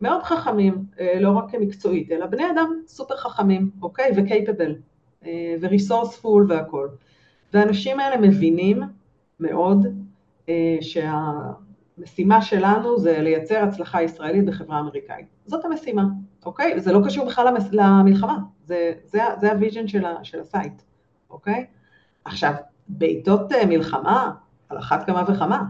מאוד 0.00 0.22
חכמים, 0.22 0.84
לא 1.20 1.30
רק 1.30 1.54
מקצועית, 1.54 2.12
אלא 2.12 2.26
בני 2.26 2.50
אדם 2.50 2.70
סופר 2.86 3.16
חכמים, 3.16 3.70
אוקיי? 3.82 4.10
וקייפבל, 4.16 4.74
וריסורספול 5.60 6.46
והכול. 6.48 6.88
והאנשים 7.52 8.00
האלה 8.00 8.16
מבינים 8.16 8.82
מאוד 9.40 9.86
אה, 10.48 10.78
שהמשימה 10.80 12.42
שלנו 12.42 12.98
זה 12.98 13.18
לייצר 13.20 13.62
הצלחה 13.62 14.02
ישראלית 14.02 14.44
בחברה 14.44 14.80
אמריקאית. 14.80 15.26
זאת 15.46 15.64
המשימה, 15.64 16.04
אוקיי? 16.46 16.80
זה 16.80 16.92
לא 16.92 17.00
קשור 17.06 17.26
בכלל 17.26 17.54
למלחמה, 17.72 18.38
זה, 18.64 18.92
זה, 19.04 19.20
זה 19.40 19.52
ה 19.52 19.57
vision 19.57 19.88
של, 19.88 20.04
של 20.22 20.40
ה 20.40 20.47
site, 20.47 20.82
אוקיי? 21.30 21.66
עכשיו, 22.24 22.52
בעיתות 22.88 23.52
אה, 23.52 23.66
מלחמה, 23.66 24.32
על 24.68 24.78
אחת 24.78 25.06
כמה 25.06 25.24
וכמה. 25.28 25.64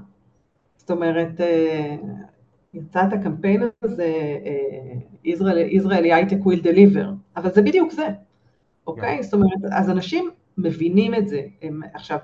זאת 0.76 0.90
אומרת, 0.90 1.40
אה, 1.40 1.96
יצא 2.74 3.04
את 3.08 3.12
הקמפיין 3.12 3.62
הזה, 3.82 4.38
Israeli 5.24 6.14
high-tech 6.14 6.36
will 6.36 6.62
deliver, 6.62 7.06
אבל 7.36 7.52
זה 7.52 7.62
בדיוק 7.62 7.92
זה, 7.92 8.08
אוקיי? 8.86 9.18
Yeah. 9.18 9.22
זאת 9.22 9.34
אומרת, 9.34 9.72
אז 9.72 9.90
אנשים 9.90 10.30
מבינים 10.58 11.14
את 11.14 11.28
זה. 11.28 11.42
הם, 11.62 11.80
עכשיו, 11.94 12.18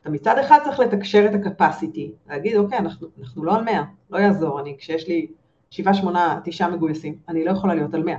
אתה 0.00 0.10
מצד 0.10 0.38
אחד 0.38 0.58
צריך 0.64 0.80
לתקשר 0.80 1.26
את 1.26 1.46
ה 1.46 1.53
capacity, 1.53 2.12
להגיד, 2.28 2.56
אוקיי, 2.56 2.78
אנחנו, 2.78 3.08
אנחנו 3.20 3.44
לא 3.44 3.56
על 3.56 3.64
100, 3.64 3.84
לא 4.10 4.18
יעזור, 4.18 4.60
אני, 4.60 4.76
כשיש 4.78 5.08
לי 5.08 5.26
7, 5.70 5.94
8, 5.94 6.40
9 6.44 6.68
מגויסים, 6.68 7.18
אני 7.28 7.44
לא 7.44 7.50
יכולה 7.50 7.74
להיות 7.74 7.94
על 7.94 8.02
100, 8.04 8.16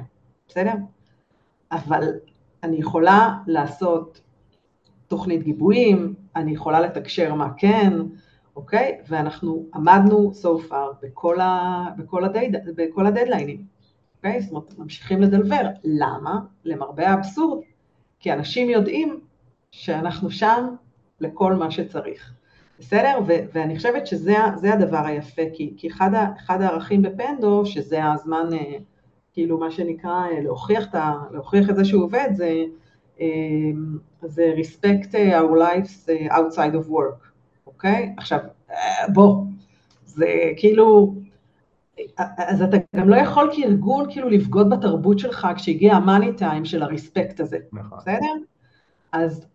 בסדר? 0.47 0.73
אבל 1.71 2.13
אני 2.63 2.77
יכולה 2.77 3.37
לעשות 3.47 4.21
תוכנית 5.07 5.43
גיבויים, 5.43 6.13
אני 6.35 6.51
יכולה 6.51 6.79
לתקשר 6.79 7.33
מה 7.33 7.49
כן, 7.57 7.93
אוקיי? 8.55 8.97
ואנחנו 9.07 9.65
עמדנו 9.73 10.31
so 10.41 10.71
far 10.71 10.73
בכל, 11.01 11.39
ה, 11.39 11.85
בכל, 11.97 12.25
הדד, 12.25 12.49
בכל 12.75 13.05
הדדליינים, 13.05 13.65
אוקיי? 14.17 14.41
זאת 14.41 14.51
אומרת, 14.51 14.77
ממשיכים 14.77 15.21
לדלבר. 15.21 15.67
למה? 15.83 16.39
למרבה 16.65 17.09
האבסורד, 17.09 17.61
כי 18.19 18.33
אנשים 18.33 18.69
יודעים 18.69 19.19
שאנחנו 19.71 20.31
שם 20.31 20.67
לכל 21.19 21.53
מה 21.53 21.71
שצריך. 21.71 22.33
בסדר? 22.79 23.19
ו- 23.27 23.45
ואני 23.53 23.77
חושבת 23.77 24.07
שזה 24.07 24.33
הדבר 24.73 25.05
היפה, 25.05 25.41
כי, 25.53 25.73
כי 25.77 25.87
אחד, 25.87 26.13
ה- 26.13 26.27
אחד 26.37 26.61
הערכים 26.61 27.01
בפנדו, 27.01 27.65
שזה 27.65 28.11
הזמן, 28.11 28.49
אה, 28.53 28.77
כאילו 29.33 29.57
מה 29.59 29.71
שנקרא, 29.71 30.11
אה, 30.31 30.41
להוכיח, 30.41 30.89
את 30.89 30.95
ה- 30.95 31.13
להוכיח 31.31 31.69
את 31.69 31.75
זה 31.75 31.85
שהוא 31.85 32.03
עובד, 32.03 32.29
זה, 32.33 32.63
אה, 33.21 33.27
זה 34.21 34.53
respect 34.57 35.11
our 35.13 35.57
lives 35.59 36.09
outside 36.31 36.73
of 36.85 36.89
work, 36.89 37.27
אוקיי? 37.67 38.13
עכשיו, 38.17 38.39
בוא, 39.13 39.43
זה 40.05 40.25
כאילו, 40.57 41.13
אז 42.37 42.61
אתה 42.61 42.77
גם 42.95 43.09
לא 43.09 43.15
יכול 43.15 43.49
כארגון 43.55 44.05
כאילו 44.11 44.29
לבגוד 44.29 44.69
בתרבות 44.69 45.19
שלך 45.19 45.47
כשהגיע 45.55 45.93
המאני 45.93 46.33
טיים 46.33 46.65
של 46.65 46.83
הרספקט 46.83 47.39
הזה, 47.39 47.57
נכון. 47.73 47.97
בסדר? 47.97 48.33
אז, 49.11 49.45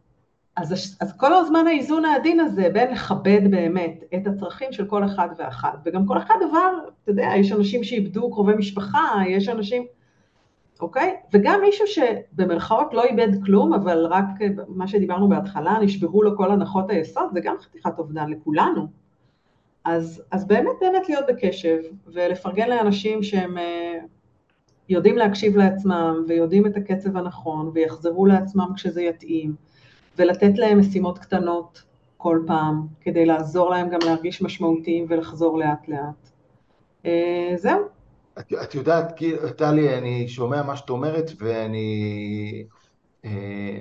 אז, 0.56 0.96
אז 1.00 1.16
כל 1.16 1.34
הזמן 1.34 1.66
האיזון 1.66 2.04
העדין 2.04 2.40
הזה 2.40 2.68
בין 2.72 2.92
לכבד 2.92 3.40
באמת 3.50 4.04
את 4.14 4.26
הצרכים 4.26 4.72
של 4.72 4.86
כל 4.86 5.04
אחד 5.04 5.28
ואחת, 5.38 5.78
וגם 5.84 6.06
כל 6.06 6.18
אחד 6.18 6.34
עבר, 6.48 6.78
אתה 7.02 7.10
יודע, 7.10 7.28
יש 7.36 7.52
אנשים 7.52 7.84
שאיבדו 7.84 8.30
קרובי 8.30 8.54
משפחה, 8.54 9.14
יש 9.28 9.48
אנשים, 9.48 9.86
אוקיי? 10.80 11.16
וגם 11.32 11.60
מישהו 11.60 11.86
שבמרכאות 11.86 12.94
לא 12.94 13.04
איבד 13.04 13.44
כלום, 13.44 13.74
אבל 13.74 14.06
רק 14.06 14.24
מה 14.68 14.88
שדיברנו 14.88 15.28
בהתחלה, 15.28 15.78
נשברו 15.82 16.22
לו 16.22 16.36
כל 16.36 16.50
הנחות 16.50 16.90
היסוד, 16.90 17.30
זה 17.32 17.40
גם 17.40 17.56
חתיכת 17.60 17.98
אובדן 17.98 18.30
לכולנו. 18.30 18.86
אז, 19.84 20.22
אז 20.30 20.46
באמת 20.46 20.72
באמת 20.80 21.08
להיות 21.08 21.24
בקשב 21.28 21.78
ולפרגן 22.06 22.68
לאנשים 22.68 23.22
שהם 23.22 23.58
אה, 23.58 23.98
יודעים 24.88 25.16
להקשיב 25.16 25.56
לעצמם 25.56 26.24
ויודעים 26.28 26.66
את 26.66 26.76
הקצב 26.76 27.16
הנכון 27.16 27.70
ויחזרו 27.74 28.26
לעצמם 28.26 28.68
כשזה 28.74 29.02
יתאים 29.02 29.54
ולתת 30.18 30.52
להם 30.58 30.80
משימות 30.80 31.18
קטנות 31.18 31.82
כל 32.16 32.38
פעם 32.46 32.86
כדי 33.00 33.26
לעזור 33.26 33.70
להם 33.70 33.88
גם 33.88 33.98
להרגיש 34.04 34.42
משמעותיים 34.42 35.06
ולחזור 35.08 35.58
לאט 35.58 35.88
לאט. 35.88 36.30
אה, 37.06 37.52
זהו. 37.56 37.80
את, 38.38 38.52
את 38.62 38.74
יודעת, 38.74 39.20
טלי, 39.56 39.98
אני 39.98 40.28
שומע 40.28 40.62
מה 40.62 40.76
שאת 40.76 40.90
אומרת 40.90 41.30
ואני 41.38 42.64
אה, 43.24 43.78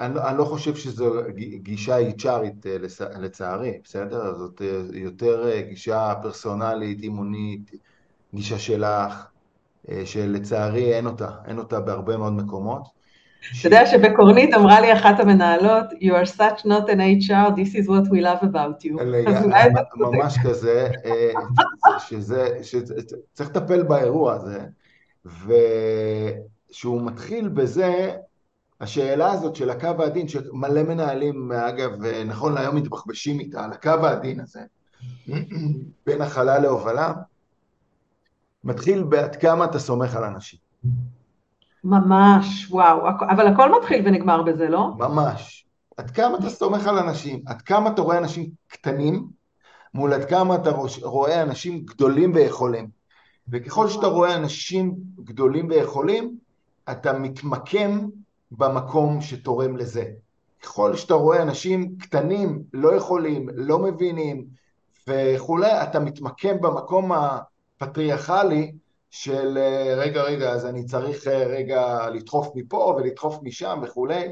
אני, 0.00 0.20
אני 0.20 0.38
לא 0.38 0.44
חושב 0.44 0.74
שזו 0.74 1.14
גישה 1.62 1.96
HRית 2.00 2.66
אה, 2.66 2.76
לצערי, 3.18 3.78
בסדר? 3.84 4.38
זאת 4.38 4.62
אה, 4.62 4.80
יותר 4.92 5.60
גישה 5.68 6.14
פרסונלית, 6.22 7.02
אימונית, 7.02 7.70
גישה 8.34 8.58
שלך, 8.58 9.26
שלצערי 10.04 10.94
אין 10.94 11.06
אותה, 11.06 11.30
אין 11.46 11.58
אותה 11.58 11.80
בהרבה 11.80 12.16
מאוד 12.16 12.32
מקומות. 12.32 12.99
אתה 13.40 13.68
יודע 13.68 13.86
שבקורנית 13.86 14.54
אמרה 14.54 14.80
לי 14.80 14.92
אחת 14.92 15.20
המנהלות, 15.20 15.84
You 15.92 16.12
are 16.12 16.26
such 16.36 16.64
not 16.64 16.88
an 16.88 17.00
HR, 17.28 17.50
this 17.56 17.74
is 17.74 17.86
what 17.88 18.10
we 18.10 18.20
love 18.20 18.42
about 18.42 18.84
you. 18.84 19.02
ממש 19.96 20.38
כזה, 20.44 20.88
שזה, 21.98 22.58
שצריך 22.62 23.50
לטפל 23.50 23.82
באירוע 23.82 24.34
הזה, 24.34 24.60
ושהוא 26.70 27.02
מתחיל 27.02 27.48
בזה 27.48 28.10
השאלה 28.80 29.32
הזאת 29.32 29.56
של 29.56 29.70
הקו 29.70 29.94
העדין, 29.98 30.28
שמלא 30.28 30.82
מנהלים, 30.82 31.52
אגב, 31.52 31.90
נכון 32.26 32.54
להיום 32.54 32.76
מתבחבשים 32.76 33.40
איתה, 33.40 33.64
על 33.64 33.72
הקו 33.72 33.90
העדין 33.90 34.40
הזה, 34.40 34.60
בין 36.06 36.22
הכלה 36.22 36.58
להובלה, 36.58 37.12
מתחיל 38.64 39.02
בעד 39.02 39.36
כמה 39.36 39.64
אתה 39.64 39.78
סומך 39.78 40.16
על 40.16 40.24
אנשים. 40.24 40.58
ממש, 41.84 42.66
וואו, 42.70 43.08
אבל 43.30 43.46
הכל 43.46 43.78
מתחיל 43.78 44.02
ונגמר 44.06 44.42
בזה, 44.42 44.68
לא? 44.68 44.88
ממש. 44.98 45.66
עד 45.96 46.10
כמה 46.10 46.38
אתה 46.38 46.50
סומך 46.50 46.86
על 46.86 46.98
אנשים, 46.98 47.42
עד 47.46 47.62
כמה 47.62 47.90
אתה 47.90 48.02
רואה 48.02 48.18
אנשים 48.18 48.50
קטנים, 48.68 49.26
מול 49.94 50.12
עד 50.12 50.24
כמה 50.24 50.54
אתה 50.54 50.70
רואה 51.02 51.42
אנשים 51.42 51.84
גדולים 51.84 52.32
ויכולים. 52.34 52.88
וככל 53.48 53.88
שאתה 53.88 54.06
רואה 54.06 54.36
אנשים 54.36 54.94
גדולים 55.24 55.68
ויכולים, 55.68 56.36
אתה 56.90 57.12
מתמקם 57.12 58.06
במקום 58.50 59.20
שתורם 59.20 59.76
לזה. 59.76 60.04
ככל 60.62 60.96
שאתה 60.96 61.14
רואה 61.14 61.42
אנשים 61.42 61.96
קטנים, 61.98 62.62
לא 62.72 62.94
יכולים, 62.94 63.48
לא 63.54 63.78
מבינים 63.78 64.44
וכולי, 65.08 65.82
אתה 65.82 66.00
מתמקם 66.00 66.60
במקום 66.60 67.12
הפטריארכלי 67.12 68.72
של 69.10 69.58
רגע, 69.96 70.22
רגע, 70.22 70.50
אז 70.50 70.66
אני 70.66 70.84
צריך 70.84 71.26
רגע 71.26 72.08
לדחוף 72.10 72.48
מפה 72.54 72.94
ולדחוף 72.96 73.38
משם 73.42 73.80
וכולי, 73.82 74.28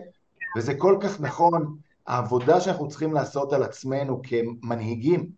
וזה 0.57 0.75
כל 0.75 0.99
כך 1.01 1.21
נכון, 1.21 1.77
העבודה 2.07 2.61
שאנחנו 2.61 2.89
צריכים 2.89 3.13
לעשות 3.13 3.53
על 3.53 3.63
עצמנו 3.63 4.21
כמנהיגים, 4.23 5.31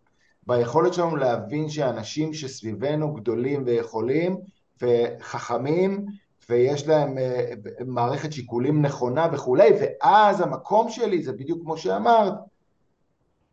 ביכולת 0.47 0.93
שלנו 0.93 1.15
להבין 1.15 1.69
שאנשים 1.69 2.33
שסביבנו 2.33 3.13
גדולים 3.13 3.63
ויכולים 3.65 4.37
וחכמים 4.81 6.05
ויש 6.49 6.87
להם 6.87 7.17
אה, 7.17 7.53
מערכת 7.85 8.33
שיקולים 8.33 8.81
נכונה 8.81 9.27
וכולי, 9.33 9.69
ואז 9.79 10.41
המקום 10.41 10.89
שלי 10.89 11.23
זה 11.23 11.33
בדיוק 11.33 11.61
כמו 11.61 11.77
שאמרת, 11.77 12.33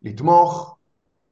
לתמוך, 0.02 0.76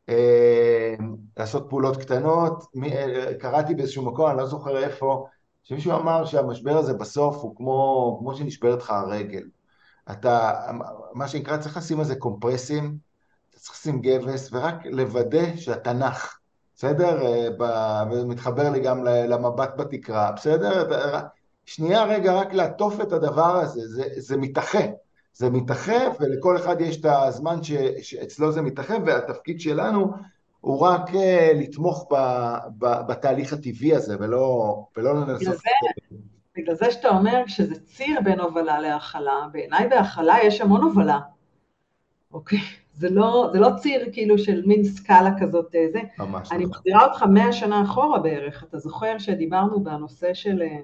אה, 0.08 0.94
לעשות 1.36 1.66
פעולות 1.68 1.96
קטנות, 1.96 2.64
אה, 2.84 3.34
קראתי 3.38 3.74
באיזשהו 3.74 4.04
מקום, 4.04 4.30
אני 4.30 4.36
לא 4.38 4.46
זוכר 4.46 4.84
איפה, 4.84 5.26
שמישהו 5.62 5.92
אמר 5.92 6.24
שהמשבר 6.24 6.78
הזה 6.78 6.94
בסוף 6.94 7.36
הוא 7.36 7.56
כמו, 7.56 8.16
כמו 8.20 8.34
שנשברת 8.34 8.78
לך 8.78 8.90
הרגל. 8.90 9.42
אתה, 10.10 10.52
מה 11.14 11.28
שנקרא, 11.28 11.56
צריך 11.56 11.76
לשים 11.76 12.00
איזה 12.00 12.16
קומפרסים, 12.16 12.98
אתה 13.50 13.58
צריך 13.58 13.74
לשים 13.74 14.00
גבס, 14.00 14.48
ורק 14.52 14.86
לוודא 14.86 15.56
שאתה 15.56 15.92
נח, 15.92 16.38
בסדר? 16.76 17.22
ומתחבר 18.10 18.70
לי 18.70 18.80
גם 18.80 19.04
למבט 19.04 19.70
בתקרה, 19.76 20.32
בסדר? 20.32 20.88
שנייה 21.64 22.04
רגע 22.04 22.34
רק 22.34 22.52
לעטוף 22.52 23.00
את 23.00 23.12
הדבר 23.12 23.56
הזה, 23.56 23.88
זה, 23.88 24.04
זה 24.16 24.36
מתאחה, 24.36 24.78
זה 25.32 25.50
מתאחה 25.50 25.98
ולכל 26.20 26.56
אחד 26.56 26.80
יש 26.80 27.00
את 27.00 27.06
הזמן 27.08 27.62
שאצלו 28.02 28.52
זה 28.52 28.62
מתאחה 28.62 28.94
והתפקיד 29.06 29.60
שלנו 29.60 30.12
הוא 30.60 30.80
רק 30.80 31.08
uh, 31.08 31.16
לתמוך 31.54 32.08
ב, 32.12 32.16
ב, 32.78 32.86
בתהליך 33.08 33.52
הטבעי 33.52 33.94
הזה 33.94 34.16
ולא, 34.20 34.76
ולא 34.96 35.14
לנסות... 35.14 35.56
בגלל 36.56 36.74
זה 36.74 36.90
שאתה 36.90 37.08
אומר 37.08 37.42
שזה 37.46 37.74
ציר 37.80 38.20
בין 38.24 38.40
הובלה 38.40 38.80
להכלה, 38.80 39.46
בעיניי 39.52 39.88
בהכלה 39.88 40.36
יש 40.44 40.60
המון 40.60 40.82
הובלה, 40.82 41.18
אוקיי? 42.32 42.58
זה 42.92 43.10
לא, 43.10 43.48
זה 43.52 43.60
לא 43.60 43.68
ציר 43.76 44.08
כאילו 44.12 44.38
של 44.38 44.62
מין 44.66 44.84
סקאלה 44.84 45.30
כזאת, 45.40 45.74
אה, 45.74 45.86
זה. 45.92 46.00
ממש 46.18 46.52
אני 46.52 46.64
נכון. 46.64 46.70
מחזירה 46.70 47.04
אותך 47.04 47.22
מאה 47.22 47.52
שנה 47.52 47.82
אחורה 47.82 48.18
בערך, 48.18 48.64
אתה 48.68 48.78
זוכר 48.78 49.18
שדיברנו 49.18 49.84
בנושא 49.84 50.34
של 50.34 50.62
אה, 50.62 50.78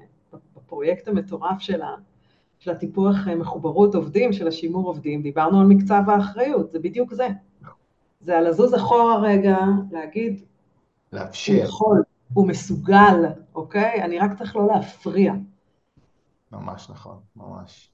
בפרויקט 0.56 1.08
המטורף 1.08 1.58
של, 1.58 1.82
ה, 1.82 1.94
של 2.58 2.70
הטיפוח 2.70 3.28
אה, 3.28 3.34
מחוברות 3.34 3.94
עובדים, 3.94 4.32
של 4.32 4.48
השימור 4.48 4.86
עובדים, 4.86 5.22
דיברנו 5.22 5.60
על 5.60 5.66
מקצב 5.66 6.02
האחריות, 6.06 6.72
זה 6.72 6.78
בדיוק 6.78 7.14
זה. 7.14 7.28
זה 8.22 8.38
על 8.38 8.48
לזוז 8.48 8.74
אחורה 8.74 9.20
רגע, 9.20 9.58
להגיד, 9.90 10.42
לאפשר. 11.12 11.52
הוא 11.52 11.62
יכול, 11.62 12.02
הוא 12.34 12.48
מסוגל, 12.48 13.24
אוקיי? 13.54 14.02
אני 14.02 14.18
רק 14.18 14.38
צריך 14.38 14.56
לא 14.56 14.66
להפריע. 14.66 15.32
ממש 16.52 16.90
נכון, 16.90 17.18
ממש. 17.36 17.90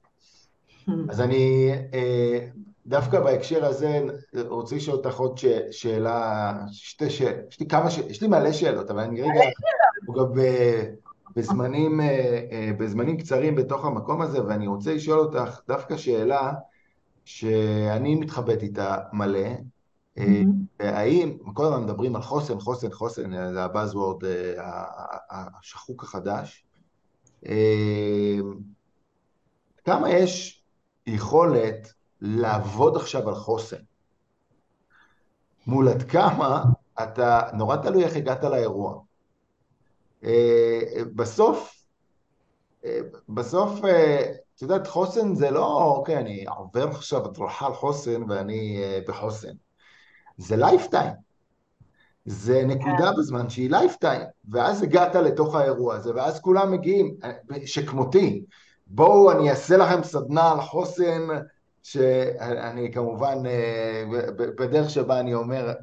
Hmm. 0.87 0.91
אז 1.09 1.21
אני 1.21 1.71
אה, 1.93 2.47
דווקא 2.87 3.19
בהקשר 3.19 3.65
הזה 3.65 4.01
רוצה 4.47 4.75
לשאול 4.75 4.97
אותך 4.97 5.17
עוד 5.17 5.39
שאלה, 5.71 6.53
שתי 6.71 7.09
שאלות, 7.09 7.51
יש 7.51 7.59
לי 7.59 7.67
כמה 7.67 7.89
שאלות, 7.89 8.09
יש 8.09 8.21
לי 8.21 8.27
מלא 8.27 8.51
שאלות, 8.51 8.91
אבל 8.91 8.99
אני 8.99 9.21
רגע, 9.21 9.41
הוא 10.05 10.15
גם 10.15 10.41
בזמנים, 11.35 12.01
אה, 12.01 12.45
אה, 12.51 12.71
בזמנים 12.77 13.17
קצרים 13.17 13.55
בתוך 13.55 13.85
המקום 13.85 14.21
הזה, 14.21 14.45
ואני 14.45 14.67
רוצה 14.67 14.93
לשאול 14.93 15.19
אותך 15.19 15.61
דווקא 15.67 15.97
שאלה 15.97 16.53
שאני 17.25 18.15
מתחבט 18.15 18.63
איתה 18.63 18.97
מלא, 19.13 19.49
mm-hmm. 20.19 20.83
האם, 20.83 21.37
כל 21.53 21.65
הזמן 21.65 21.83
מדברים 21.83 22.15
על 22.15 22.21
חוסן, 22.21 22.59
חוסן, 22.59 22.91
חוסן, 22.91 23.53
זה 23.53 23.63
הבאזוורד 23.63 24.23
השחוק 25.29 26.03
החדש, 26.03 26.65
כמה 29.85 30.09
יש 30.09 30.63
יכולת 31.07 31.93
לעבוד 32.21 32.97
עכשיו 32.97 33.29
על 33.29 33.35
חוסן? 33.35 33.77
מול 35.67 35.89
עד 35.89 36.03
כמה 36.03 36.63
אתה, 37.03 37.41
נורא 37.53 37.75
תלוי 37.75 38.03
איך 38.03 38.15
הגעת 38.15 38.43
לאירוע. 38.43 38.99
אה, 40.23 40.79
בסוף, 41.15 41.85
אה, 42.85 42.99
בסוף, 43.29 43.85
אה, 43.85 44.31
את 44.55 44.61
יודעת, 44.61 44.87
חוסן 44.87 45.35
זה 45.35 45.51
לא, 45.51 45.83
אוקיי, 45.83 46.17
אני 46.17 46.45
עובר 46.45 46.87
עכשיו 46.87 47.25
הדרכה 47.25 47.65
על 47.65 47.73
חוסן 47.73 48.23
ואני 48.29 48.81
בחוסן. 49.07 49.53
זה 50.39 50.55
lifetime. 50.55 51.11
זה 52.25 52.63
נקודה 52.65 53.11
כן. 53.11 53.19
בזמן 53.19 53.49
שהיא 53.49 53.69
lifetime, 53.69 54.21
ואז 54.49 54.83
הגעת 54.83 55.15
לתוך 55.15 55.55
האירוע 55.55 55.95
הזה, 55.95 56.15
ואז 56.15 56.39
כולם 56.39 56.71
מגיעים, 56.71 57.15
שכמותי, 57.65 58.45
בואו 58.87 59.31
אני 59.31 59.49
אעשה 59.49 59.77
לכם 59.77 60.03
סדנה 60.03 60.51
על 60.51 60.61
חוסן, 60.61 61.27
שאני 61.83 62.91
כמובן, 62.93 63.37
בדרך 64.35 64.89
שבה 64.89 65.19
אני 65.19 65.33
אומר, 65.33 65.73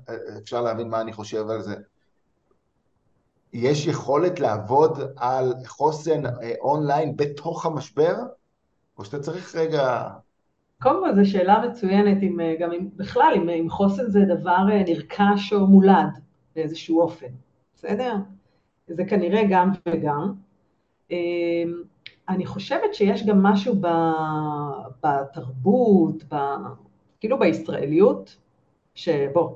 אפשר 0.42 0.60
להבין 0.60 0.88
מה 0.88 1.00
אני 1.00 1.12
חושב 1.12 1.50
על 1.50 1.62
זה. 1.62 1.74
יש 3.52 3.86
יכולת 3.86 4.40
לעבוד 4.40 4.98
על 5.16 5.54
חוסן 5.66 6.26
אה, 6.26 6.52
אונליין 6.60 7.16
בתוך 7.16 7.66
המשבר, 7.66 8.14
או 8.98 9.04
שאתה 9.04 9.20
צריך 9.20 9.54
רגע 9.54 10.08
קודם 10.82 11.04
כל 11.04 11.14
זו 11.14 11.30
שאלה 11.30 11.68
מצוינת, 11.68 12.22
אם, 12.22 12.38
גם 12.60 12.72
אם 12.72 12.88
בכלל, 12.96 13.32
אם, 13.36 13.48
אם 13.48 13.70
חוסן 13.70 14.10
זה 14.10 14.20
דבר 14.24 14.64
נרכש 14.86 15.52
או 15.52 15.66
מולד 15.66 16.18
באיזשהו 16.56 17.00
אופן, 17.00 17.26
בסדר? 17.74 18.14
זה 18.88 19.04
כנראה 19.04 19.42
גם 19.50 19.70
וגם. 19.86 20.32
אני 22.28 22.46
חושבת 22.46 22.94
שיש 22.94 23.26
גם 23.26 23.42
משהו 23.42 23.74
בתרבות, 25.02 26.24
ב, 26.32 26.36
כאילו 27.20 27.38
בישראליות, 27.38 28.36
שבוא, 28.94 29.50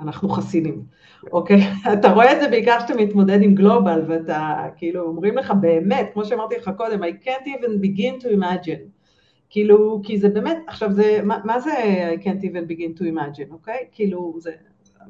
אנחנו 0.00 0.28
חסינים, 0.28 0.84
אוקיי? 1.32 1.60
אתה 1.92 2.12
רואה 2.12 2.32
את 2.32 2.40
זה 2.40 2.48
בעיקר 2.48 2.76
כשאתה 2.78 3.02
מתמודד 3.02 3.42
עם 3.42 3.54
גלובל, 3.54 4.02
ואתה, 4.08 4.68
כאילו, 4.76 5.02
אומרים 5.02 5.38
לך 5.38 5.52
באמת, 5.60 6.10
כמו 6.12 6.24
שאמרתי 6.24 6.54
לך 6.56 6.70
קודם, 6.76 7.02
I 7.02 7.24
can't 7.24 7.46
even 7.46 7.82
begin 7.82 8.24
to 8.24 8.26
imagine. 8.26 8.93
כאילו, 9.54 10.00
כי 10.02 10.18
זה 10.18 10.28
באמת, 10.28 10.58
עכשיו 10.66 10.92
זה, 10.92 11.20
מה, 11.24 11.38
מה 11.44 11.60
זה 11.60 11.72
I 12.18 12.22
can't 12.22 12.42
even 12.42 12.70
begin 12.70 12.98
to 12.98 13.02
imagine, 13.02 13.52
אוקיי? 13.52 13.86
כאילו, 13.92 14.34
זה, 14.38 14.52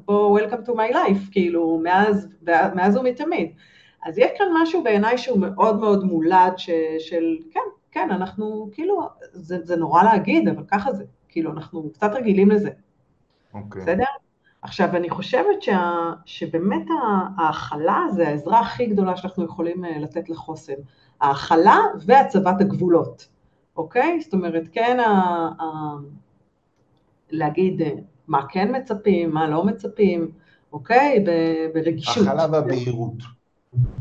בוא, 0.05 0.39
welcome 0.39 0.67
to 0.67 0.71
my 0.71 0.93
life, 0.93 1.31
כאילו, 1.31 1.79
מאז, 1.83 2.27
מאז 2.75 2.97
ומתמיד. 2.97 3.51
אז 4.05 4.17
יש 4.17 4.31
כאן 4.37 4.45
משהו 4.61 4.83
בעיניי 4.83 5.17
שהוא 5.17 5.39
מאוד 5.39 5.79
מאוד 5.79 6.03
מולד, 6.03 6.53
ש, 6.57 6.69
של, 6.99 7.37
כן, 7.51 7.59
כן, 7.91 8.11
אנחנו, 8.11 8.69
כאילו, 8.71 9.01
זה, 9.33 9.57
זה 9.63 9.75
נורא 9.75 10.03
להגיד, 10.03 10.47
אבל 10.47 10.63
ככה 10.71 10.93
זה, 10.93 11.03
כאילו, 11.29 11.51
אנחנו 11.51 11.89
קצת 11.93 12.11
רגילים 12.13 12.51
לזה. 12.51 12.69
אוקיי. 13.53 13.81
בסדר? 13.81 14.05
עכשיו, 14.61 14.95
אני 14.95 15.09
חושבת 15.09 15.61
שה, 15.61 16.11
שבאמת 16.25 16.85
ההכלה 17.37 18.01
זה 18.11 18.27
העזרה 18.27 18.59
הכי 18.59 18.85
גדולה 18.85 19.17
שאנחנו 19.17 19.45
יכולים 19.45 19.85
אה, 19.85 19.99
לתת 19.99 20.29
לחוסן. 20.29 20.73
ההכלה 21.21 21.77
והצבת 22.05 22.61
הגבולות, 22.61 23.34
אוקיי? 23.77 24.21
זאת 24.21 24.33
אומרת, 24.33 24.63
כן, 24.71 24.99
ה, 24.99 25.11
ה, 25.59 25.65
להגיד 27.31 27.81
אה, 27.81 27.91
מה 28.27 28.41
כן 28.49 28.75
מצפים, 28.75 29.31
מה 29.31 29.49
לא 29.49 29.63
מצפים, 29.63 30.31
אוקיי? 30.73 31.25
ברגישות. 31.73 32.27
הכלה 32.27 32.47
והבהירות. 32.51 33.13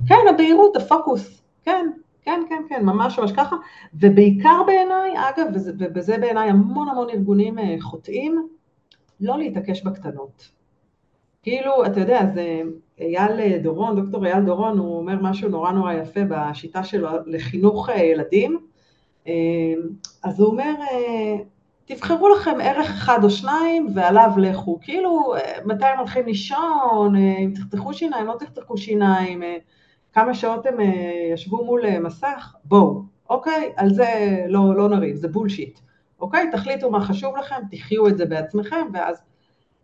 כן, 0.08 0.24
הבהירות, 0.30 0.76
הפוקוס, 0.76 1.42
כן, 1.62 1.90
כן, 2.22 2.40
כן, 2.48 2.62
כן, 2.68 2.84
ממש 2.84 3.18
ממש 3.18 3.32
ככה, 3.32 3.56
ובעיקר 3.94 4.62
בעיניי, 4.66 5.14
אגב, 5.16 5.46
וזה, 5.54 5.72
ובזה 5.78 6.18
בעיניי 6.18 6.50
המון 6.50 6.88
המון 6.88 7.10
ארגונים 7.10 7.58
אה, 7.58 7.76
חוטאים, 7.80 8.48
לא 9.20 9.38
להתעקש 9.38 9.82
בקטנות. 9.82 10.50
כאילו, 11.42 11.86
אתה 11.86 12.00
יודע, 12.00 12.26
זה 12.34 12.62
אייל 12.98 13.58
דורון, 13.58 13.96
דוקטור 13.96 14.26
אייל 14.26 14.44
דורון, 14.44 14.78
הוא 14.78 14.98
אומר 14.98 15.22
משהו 15.22 15.48
נורא 15.48 15.72
נורא 15.72 15.92
יפה 15.92 16.20
בשיטה 16.28 16.84
שלו 16.84 17.08
לחינוך 17.26 17.88
אה, 17.88 18.02
ילדים, 18.02 18.52
אה, 18.54 18.60
אז 20.22 20.40
הוא 20.40 20.48
אומר, 20.48 20.74
תבחרו 21.84 22.28
לכם 22.28 22.60
ערך 22.62 22.90
אחד 22.90 23.18
או 23.24 23.30
שניים 23.30 23.88
ועליו 23.94 24.30
לכו, 24.36 24.78
כאילו 24.82 25.34
מתי 25.64 25.86
הם 25.86 25.98
הולכים 25.98 26.26
לישון, 26.26 27.16
אם 27.16 27.52
תחתכו 27.54 27.94
שיניים, 27.94 28.26
לא 28.26 28.36
תחתכו 28.38 28.76
שיניים, 28.76 29.42
כמה 30.12 30.34
שעות 30.34 30.66
הם 30.66 30.76
ישבו 31.32 31.64
מול 31.64 31.98
מסך, 31.98 32.54
בואו, 32.64 33.02
אוקיי? 33.30 33.72
על 33.76 33.94
זה 33.94 34.06
לא, 34.48 34.76
לא 34.76 34.88
נריב, 34.88 35.16
זה 35.16 35.28
בולשיט, 35.28 35.78
אוקיי? 36.20 36.50
תחליטו 36.52 36.90
מה 36.90 37.00
חשוב 37.00 37.36
לכם, 37.36 37.56
תחיו 37.70 38.08
את 38.08 38.16
זה 38.16 38.26
בעצמכם, 38.26 38.86
ואז... 38.92 39.22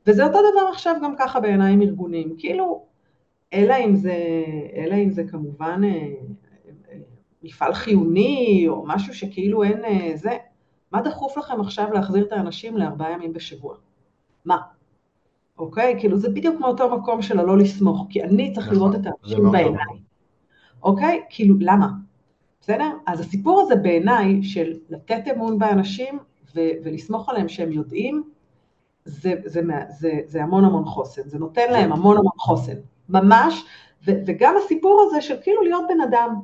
וזה 0.07 0.25
אותו 0.25 0.39
דבר 0.39 0.69
עכשיו 0.73 0.97
גם 1.03 1.15
ככה 1.19 1.41
בעיניי 1.41 1.73
עם 1.73 1.83
ארגונים, 1.83 2.35
כאילו, 2.39 2.85
אלא 3.55 3.75
אם 3.85 3.97
זה, 3.97 4.15
אלא 4.77 4.95
אם 4.95 5.11
זה 5.11 5.25
כמובן 5.25 5.81
מפעל 7.43 7.75
חיוני, 7.75 8.65
או 8.69 8.85
משהו 8.87 9.15
שכאילו 9.15 9.63
אין 9.63 9.83
זה, 10.17 10.37
מה 10.93 11.03
דחוף 11.03 11.37
לכם 11.37 11.61
עכשיו 11.61 11.93
להחזיר 11.93 12.25
את 12.25 12.33
האנשים 12.33 12.77
לארבעה 12.77 13.13
ימים 13.13 13.33
בשבוע? 13.33 13.75
מה? 14.45 14.59
אוקיי? 15.59 15.97
כאילו 15.99 16.17
זה 16.17 16.29
בדיוק 16.29 16.61
מאותו 16.61 16.97
מקום 16.99 17.23
של 17.23 17.39
הלא 17.39 17.59
לסמוך, 17.59 18.07
כי 18.11 18.23
אני 18.23 18.53
צריך 18.53 18.67
נכון, 18.67 18.79
לראות 18.79 18.95
את 18.95 19.07
האנשים 19.07 19.53
בעיניים. 19.53 20.11
אוקיי? 20.83 21.23
כאילו, 21.31 21.55
למה? 21.61 21.89
בסדר? 22.61 22.91
אז 23.07 23.21
הסיפור 23.21 23.61
הזה 23.61 23.77
בעיניי 23.77 24.43
של 24.43 24.73
לתת 24.91 25.23
אמון 25.35 25.59
באנשים 25.59 26.19
ו- 26.55 26.71
ולסמוך 26.85 27.29
עליהם 27.29 27.49
שהם 27.49 27.73
יודעים, 27.73 28.23
זה, 29.05 29.35
זה, 29.45 29.61
זה, 29.63 29.63
זה, 29.99 30.21
זה 30.27 30.43
המון 30.43 30.65
המון 30.65 30.85
חוסן, 30.85 31.23
זה 31.25 31.39
נותן 31.39 31.73
להם 31.73 31.93
המון 31.93 32.17
המון 32.17 32.39
חוסן, 32.39 32.77
ממש, 33.09 33.65
ו- 34.07 34.21
וגם 34.27 34.55
הסיפור 34.65 35.03
הזה 35.07 35.21
של 35.21 35.37
כאילו 35.43 35.63
להיות 35.63 35.85
בן 35.89 36.01
אדם, 36.01 36.35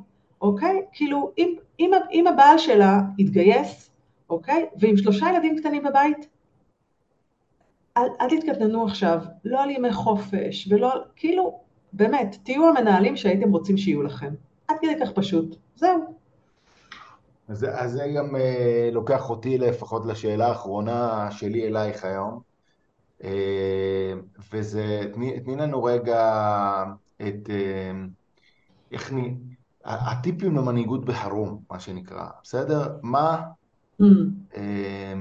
אוקיי? 0.41 0.81
כאילו, 0.93 1.31
אם, 1.37 1.55
אם, 1.79 1.91
אם 2.11 2.27
הבעל 2.27 2.57
שלה 2.57 2.99
יתגייס, 3.17 3.89
אוקיי? 4.29 4.65
ועם 4.79 4.97
שלושה 4.97 5.29
ילדים 5.29 5.57
קטנים 5.57 5.83
בבית, 5.83 6.27
אל, 7.97 8.07
אל 8.21 8.29
תתקטננו 8.29 8.85
עכשיו, 8.85 9.19
לא 9.45 9.63
על 9.63 9.69
ימי 9.69 9.93
חופש, 9.93 10.67
ולא, 10.71 10.93
כאילו, 11.15 11.59
באמת, 11.93 12.37
תהיו 12.43 12.67
המנהלים 12.69 13.15
שהייתם 13.15 13.51
רוצים 13.51 13.77
שיהיו 13.77 14.03
לכם. 14.03 14.33
עד 14.67 14.75
כדי 14.81 14.95
כך 15.01 15.11
פשוט. 15.11 15.55
זהו. 15.75 16.17
אז, 17.47 17.67
זה 17.85 18.07
גם 18.17 18.35
אה, 18.35 18.89
לוקח 18.91 19.29
אותי 19.29 19.57
לפחות 19.57 20.05
לשאלה 20.05 20.47
האחרונה 20.47 21.31
שלי 21.31 21.67
אלייך 21.67 22.03
היום. 22.03 22.39
אה, 23.23 24.13
וזה, 24.51 25.01
תני, 25.13 25.39
תני 25.39 25.55
לנו 25.55 25.83
רגע 25.83 26.83
את, 27.21 27.49
אה, 27.49 27.91
איך. 28.91 29.13
הטיפים 29.87 30.57
למנהיגות 30.57 31.05
בחרום, 31.05 31.59
מה 31.71 31.79
שנקרא, 31.79 32.25
בסדר? 32.43 32.87
מה, 33.03 33.41
mm. 34.01 34.05
אה, 34.57 35.13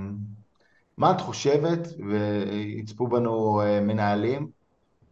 מה 0.99 1.11
את 1.11 1.21
חושבת, 1.21 1.89
ויצפו 2.09 3.07
בנו 3.07 3.61
אה, 3.61 3.81
מנהלים, 3.81 4.49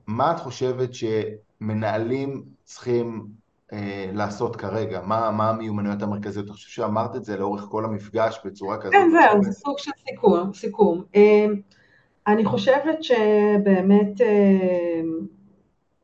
מה 0.07 0.33
את 0.33 0.41
חושבת 0.41 0.91
שמנהלים 0.95 2.43
צריכים 2.65 3.27
אה, 3.73 4.11
לעשות 4.13 4.57
כרגע? 4.57 5.01
מה, 5.01 5.31
מה 5.31 5.51
המיומנויות 5.51 6.03
המרכזיות? 6.03 6.47
אני 6.47 6.55
חושב 6.55 6.71
שאמרת 6.71 7.17
את 7.17 7.25
זה 7.25 7.37
לאורך 7.37 7.63
כל 7.63 7.85
המפגש 7.85 8.41
בצורה 8.45 8.79
כזאת. 8.79 8.93
כן, 8.93 9.11
זהו, 9.11 9.43
זה 9.43 9.53
סוג 9.53 9.79
של 9.79 9.91
סיכום. 10.09 10.53
סיכום. 10.55 11.03
אה, 11.17 11.47
אני 12.27 12.45
חושבת 12.45 13.03
שבאמת, 13.03 14.21
אה, 14.21 15.01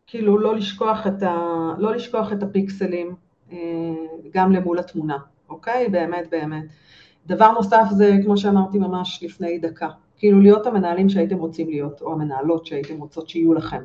כאילו, 0.07 0.39
לא 0.39 0.57
לשכוח 0.57 1.07
את, 1.07 1.23
ה, 1.23 1.37
לא 1.79 1.95
לשכוח 1.95 2.33
את 2.33 2.43
הפיקסלים 2.43 3.15
גם 4.35 4.53
למול 4.53 4.79
התמונה, 4.79 5.19
אוקיי? 5.49 5.89
באמת, 5.89 6.29
באמת. 6.31 6.65
דבר 7.27 7.53
נוסף 7.53 7.85
זה, 7.91 8.17
כמו 8.25 8.37
שאמרתי 8.37 8.79
ממש 8.79 9.21
לפני 9.23 9.59
דקה, 9.59 9.89
כאילו 10.17 10.41
להיות 10.41 10.67
המנהלים 10.67 11.09
שהייתם 11.09 11.39
רוצים 11.39 11.69
להיות, 11.71 12.03
או 12.03 12.13
המנהלות 12.13 12.67
שהייתם 12.67 12.99
רוצות 12.99 13.29
שיהיו 13.29 13.55
לכם. 13.55 13.83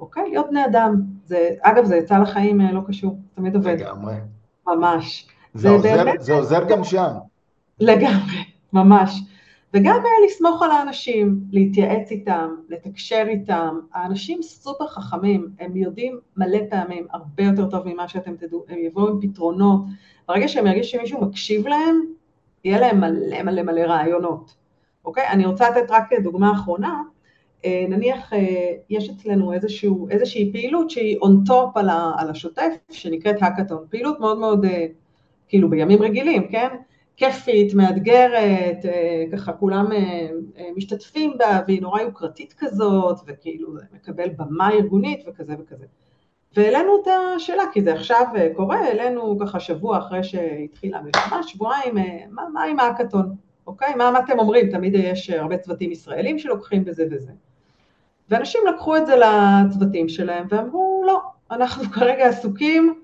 אוקיי? 0.00 0.28
להיות 0.28 0.46
בני 0.50 0.64
אדם. 0.64 1.02
זה, 1.24 1.50
אגב, 1.60 1.84
זה 1.84 1.96
יצא 1.96 2.18
לחיים 2.18 2.60
אה, 2.60 2.72
לא 2.72 2.80
קשור, 2.86 3.18
תמיד 3.34 3.54
עובד. 3.54 3.80
לגמרי. 3.80 4.14
ממש. 4.66 5.28
זה, 5.54 5.70
עוזר, 5.70 6.04
באמת... 6.04 6.20
זה 6.22 6.34
עוזר 6.34 6.64
גם 6.68 6.84
שם. 6.84 7.12
לגמרי, 7.80 8.44
ממש. 8.72 9.20
וגם 9.76 10.00
לסמוך 10.26 10.62
על 10.62 10.70
האנשים, 10.70 11.40
להתייעץ 11.50 12.10
איתם, 12.10 12.54
לתקשר 12.68 13.24
איתם. 13.28 13.78
האנשים 13.92 14.42
סופר 14.42 14.86
חכמים, 14.86 15.48
הם 15.60 15.76
יודעים 15.76 16.20
מלא 16.36 16.58
פעמים 16.70 17.06
הרבה 17.10 17.42
יותר 17.42 17.70
טוב 17.70 17.82
ממה 17.88 18.08
שאתם 18.08 18.36
תדעו, 18.36 18.64
הם 18.68 18.78
יבואו 18.78 19.08
עם 19.08 19.20
פתרונות. 19.20 19.80
ברגע 20.28 20.48
שהם 20.48 20.66
ירגישו 20.66 20.90
שמישהו 20.90 21.20
מקשיב 21.20 21.66
להם, 21.66 22.00
יהיה 22.64 22.80
להם 22.80 23.00
מלא 23.00 23.42
מלא 23.42 23.62
מלא 23.62 23.80
רעיונות. 23.80 24.56
אוקיי? 25.04 25.28
אני 25.28 25.46
רוצה 25.46 25.70
לתת 25.70 25.90
רק 25.90 26.12
דוגמה 26.22 26.52
אחרונה. 26.52 27.02
אה, 27.64 27.84
נניח 27.88 28.32
אה, 28.32 28.72
יש 28.90 29.10
אצלנו 29.10 29.52
איזשהו, 29.52 30.08
איזושהי 30.10 30.52
פעילות 30.52 30.90
שהיא 30.90 31.18
on 31.18 31.48
top 31.48 31.70
על, 31.74 31.90
על 32.18 32.30
השוטף, 32.30 32.72
שנקראת 32.90 33.36
האקתון, 33.40 33.84
פעילות 33.90 34.20
מאוד 34.20 34.38
מאוד, 34.38 34.64
אה, 34.64 34.86
כאילו 35.48 35.70
בימים 35.70 36.02
רגילים, 36.02 36.48
כן? 36.48 36.68
כיפית, 37.16 37.74
מאתגרת, 37.74 38.78
ככה 39.32 39.52
כולם 39.52 39.86
משתתפים 40.76 41.38
בה, 41.38 41.60
והיא 41.66 41.82
נורא 41.82 42.00
יוקרתית 42.00 42.54
כזאת, 42.58 43.20
וכאילו 43.26 43.68
מקבל 43.92 44.28
במה 44.36 44.70
ארגונית 44.70 45.24
וכזה 45.26 45.54
וכזה. 45.60 45.86
והעלינו 46.56 47.02
את 47.02 47.08
השאלה, 47.36 47.62
כי 47.72 47.82
זה 47.82 47.94
עכשיו 47.94 48.24
קורה, 48.56 48.78
העלינו 48.78 49.38
ככה 49.38 49.60
שבוע 49.60 49.98
אחרי 49.98 50.24
שהתחילה 50.24 50.98
המלחמה, 50.98 51.42
שבועיים, 51.42 51.94
מה, 52.30 52.42
מה 52.52 52.62
עם 52.62 52.80
האקתון, 52.80 53.36
אוקיי? 53.66 53.94
מה, 53.94 54.10
מה 54.10 54.18
אתם 54.18 54.38
אומרים? 54.38 54.70
תמיד 54.70 54.94
יש 54.94 55.30
הרבה 55.30 55.56
צוותים 55.58 55.92
ישראלים 55.92 56.38
שלוקחים 56.38 56.84
בזה 56.84 57.06
וזה. 57.10 57.32
ואנשים 58.28 58.60
לקחו 58.74 58.96
את 58.96 59.06
זה 59.06 59.14
לצוותים 59.16 60.08
שלהם 60.08 60.46
ואמרו, 60.50 61.04
לא, 61.06 61.20
אנחנו 61.50 61.84
כרגע 61.94 62.28
עסוקים 62.28 62.94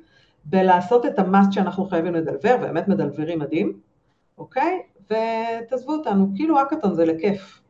בלעשות 0.45 1.07
את 1.07 1.19
המאסט 1.19 1.53
שאנחנו 1.53 1.85
חייבים 1.85 2.15
לדלבר, 2.15 2.57
באמת 2.57 2.89
מדלברים 2.89 3.39
מדהים, 3.39 3.73
אוקיי? 4.39 4.83
ותעזבו 5.05 5.93
אותנו, 5.93 6.29
כאילו 6.37 6.59
האקתון 6.59 6.95
זה 6.95 7.05
לכיף, 7.05 7.61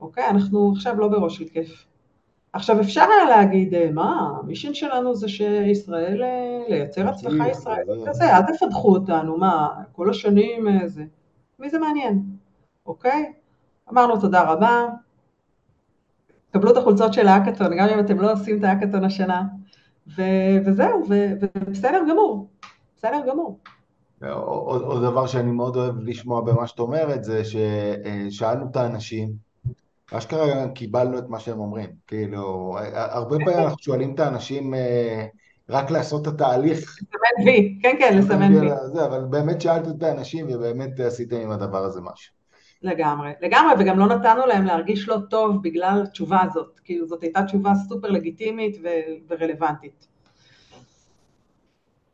אוקיי? 0.00 0.28
אנחנו 0.28 0.72
עכשיו 0.76 1.00
לא 1.00 1.08
בראש 1.08 1.38
של 1.38 1.44
כיף. 1.44 1.86
עכשיו 2.52 2.80
אפשר 2.80 3.00
היה 3.00 3.36
להגיד, 3.36 3.74
אה, 3.74 3.90
מה, 3.92 4.32
המישן 4.42 4.74
שלנו 4.74 5.14
זה 5.14 5.28
שישראל, 5.28 6.22
אה, 6.22 6.62
לייצר 6.68 7.08
הצלחה 7.08 7.48
ישראלית 7.48 8.08
כזה, 8.08 8.36
אל 8.36 8.42
תפתחו 8.42 8.88
אותנו, 8.88 9.38
מה, 9.38 9.68
כל 9.92 10.10
השנים 10.10 10.68
אה, 10.68 10.88
זה. 10.88 11.04
מי 11.58 11.70
זה 11.70 11.78
מעניין? 11.78 12.22
אוקיי? 12.86 13.32
אמרנו 13.90 14.20
תודה 14.20 14.42
רבה, 14.42 14.86
קבלו 16.50 16.70
את 16.72 16.76
החולצות 16.76 17.12
של 17.12 17.28
האקתון, 17.28 17.76
גם 17.78 17.88
אם 17.88 18.00
אתם 18.00 18.20
לא 18.20 18.32
עושים 18.32 18.58
את 18.58 18.64
האקתון 18.64 19.04
השנה, 19.04 19.42
ו- 20.16 20.58
וזהו, 20.66 21.02
ו- 21.08 21.32
ובסדר 21.40 22.00
גמור, 22.10 22.48
בסדר 22.96 23.20
גמור. 23.28 23.58
עוד, 24.22 24.82
עוד 24.82 25.02
דבר 25.02 25.26
שאני 25.26 25.50
מאוד 25.50 25.76
אוהב 25.76 25.94
לשמוע 25.98 26.40
במה 26.40 26.66
שאת 26.66 26.78
אומרת, 26.78 27.24
זה 27.24 27.42
ששאלנו 27.44 28.66
את 28.70 28.76
האנשים, 28.76 29.32
אשכרה 30.12 30.68
קיבלנו 30.68 31.18
את 31.18 31.28
מה 31.28 31.40
שהם 31.40 31.58
אומרים. 31.58 31.90
כאילו, 32.06 32.76
הרבה 32.94 33.36
פעמים 33.38 33.58
אנחנו 33.58 33.78
שואלים 33.78 34.14
את 34.14 34.20
האנשים 34.20 34.74
אה, 34.74 35.26
רק 35.68 35.90
לעשות 35.90 36.28
את 36.28 36.34
התהליך. 36.34 36.78
לסמן 36.78 37.48
וי, 37.48 37.78
כן, 37.82 37.96
כן, 37.98 38.18
לסמן 38.18 38.54
וי. 38.54 38.68
אבל 39.04 39.24
באמת 39.24 39.60
שאלת 39.60 39.88
את 39.88 40.02
האנשים 40.02 40.46
ובאמת 40.50 41.00
עשיתם 41.00 41.36
עם 41.36 41.50
הדבר 41.50 41.84
הזה 41.84 42.00
משהו. 42.00 42.34
לגמרי, 42.82 43.32
לגמרי, 43.42 43.74
וגם 43.78 43.98
לא 43.98 44.06
נתנו 44.06 44.46
להם 44.46 44.64
להרגיש 44.64 45.08
לא 45.08 45.18
טוב 45.30 45.62
בגלל 45.62 46.02
התשובה 46.04 46.42
הזאת. 46.42 46.80
כאילו, 46.84 47.06
זאת 47.06 47.22
הייתה 47.22 47.42
תשובה 47.42 47.72
סופר 47.88 48.10
לגיטימית 48.10 48.76
ורלוונטית. 49.28 50.06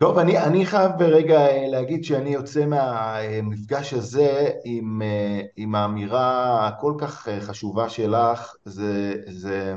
טוב, 0.02 0.18
אני, 0.18 0.38
אני 0.38 0.66
חייב 0.66 0.92
ברגע 0.98 1.46
אה, 1.46 1.66
להגיד 1.68 2.04
שאני 2.04 2.30
יוצא 2.30 2.66
מהמפגש 2.66 3.94
הזה 3.94 4.50
עם, 4.64 5.02
אה, 5.02 5.40
עם 5.56 5.74
האמירה 5.74 6.66
הכל 6.68 6.94
כך 6.98 7.28
אה, 7.28 7.40
חשובה 7.40 7.88
שלך, 7.88 8.54
זה, 8.64 9.14
זה 9.26 9.74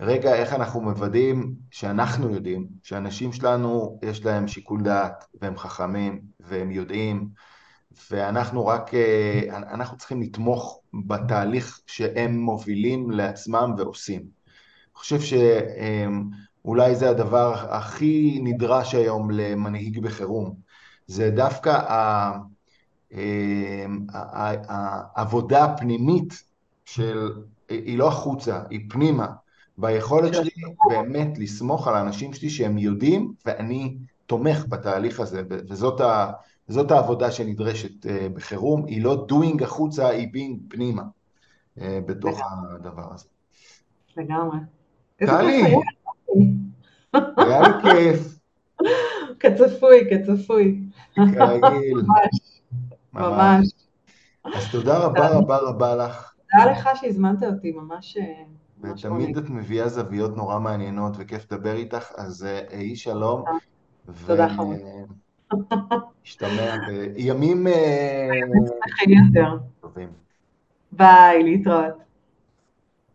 רגע 0.00 0.34
איך 0.34 0.52
אנחנו 0.52 0.80
מוודאים 0.80 1.54
שאנחנו 1.70 2.30
יודעים, 2.30 2.66
שאנשים 2.82 3.32
שלנו 3.32 3.98
יש 4.02 4.24
להם 4.24 4.48
שיקול 4.48 4.82
דעת 4.82 5.24
והם 5.40 5.56
חכמים 5.56 6.20
והם 6.40 6.70
יודעים 6.70 7.28
ואנחנו 8.10 8.66
רק, 8.66 8.90
אנחנו 9.50 9.96
צריכים 9.96 10.22
לתמוך 10.22 10.80
בתהליך 11.06 11.80
שהם 11.86 12.38
מובילים 12.38 13.10
לעצמם 13.10 13.74
ועושים. 13.78 14.20
אני 14.20 14.94
חושב 14.94 15.20
ש... 15.20 15.34
אולי 16.66 16.96
זה 16.96 17.10
הדבר 17.10 17.54
הכי 17.68 18.40
נדרש 18.42 18.94
היום 18.94 19.30
למנהיג 19.30 19.98
בחירום. 19.98 20.54
זה 21.06 21.30
דווקא 21.30 21.80
אמ, 23.12 24.06
העבודה 24.68 25.64
הפנימית 25.64 26.42
של, 26.84 27.32
היא 27.68 27.98
לא 27.98 28.08
החוצה, 28.08 28.62
היא 28.70 28.80
פנימה, 28.90 29.26
ביכולת 29.78 30.34
שלי 30.34 30.50
באמת 30.88 31.38
לסמוך 31.38 31.88
על 31.88 31.94
האנשים 31.94 32.32
שלי 32.32 32.50
שהם 32.50 32.78
יודעים 32.78 33.32
ואני 33.46 33.96
תומך 34.26 34.64
בתהליך 34.68 35.20
הזה, 35.20 35.42
וזאת 35.48 36.00
ה, 36.00 36.32
זאת 36.68 36.90
העבודה 36.90 37.30
שנדרשת 37.30 38.06
אה, 38.06 38.28
בחירום, 38.34 38.84
היא 38.86 39.04
לא 39.04 39.26
doing 39.30 39.64
החוצה, 39.64 40.08
היא 40.08 40.28
being 40.28 40.58
פנימה 40.68 41.02
אה, 41.80 41.98
בתוך 42.06 42.40
הדבר 42.74 43.14
הזה. 43.14 43.26
לגמרי. 44.16 44.58
טלי, 45.16 45.74
היה 47.36 47.60
לי 47.60 47.68
כיף. 47.82 48.38
כצפוי, 49.40 50.08
כצפוי. 50.10 50.80
כרגיל. 51.14 51.94
ממש. 51.94 52.60
ממש. 53.12 53.68
אז 54.54 54.70
תודה 54.72 54.98
רבה 54.98 55.28
רבה 55.28 55.56
רבה 55.56 55.96
לך. 55.96 56.32
תודה 56.52 56.70
לך 56.70 56.88
שהזמנת 56.94 57.42
אותי, 57.42 57.72
ממש... 57.72 58.16
ותמיד 58.80 59.36
את 59.36 59.50
מביאה 59.50 59.88
זוויות 59.88 60.36
נורא 60.36 60.58
מעניינות 60.58 61.12
וכיף 61.18 61.52
לדבר 61.52 61.76
איתך, 61.76 62.12
אז 62.16 62.46
יהי 62.72 62.90
אה, 62.90 62.96
שלום. 62.96 63.44
תודה 64.26 64.48
חמוד. 64.48 64.76
השתמע 66.24 66.76
בימים... 66.86 67.66
טובים. 69.80 70.08
ביי, 70.92 71.42
להתראות. 71.42 72.05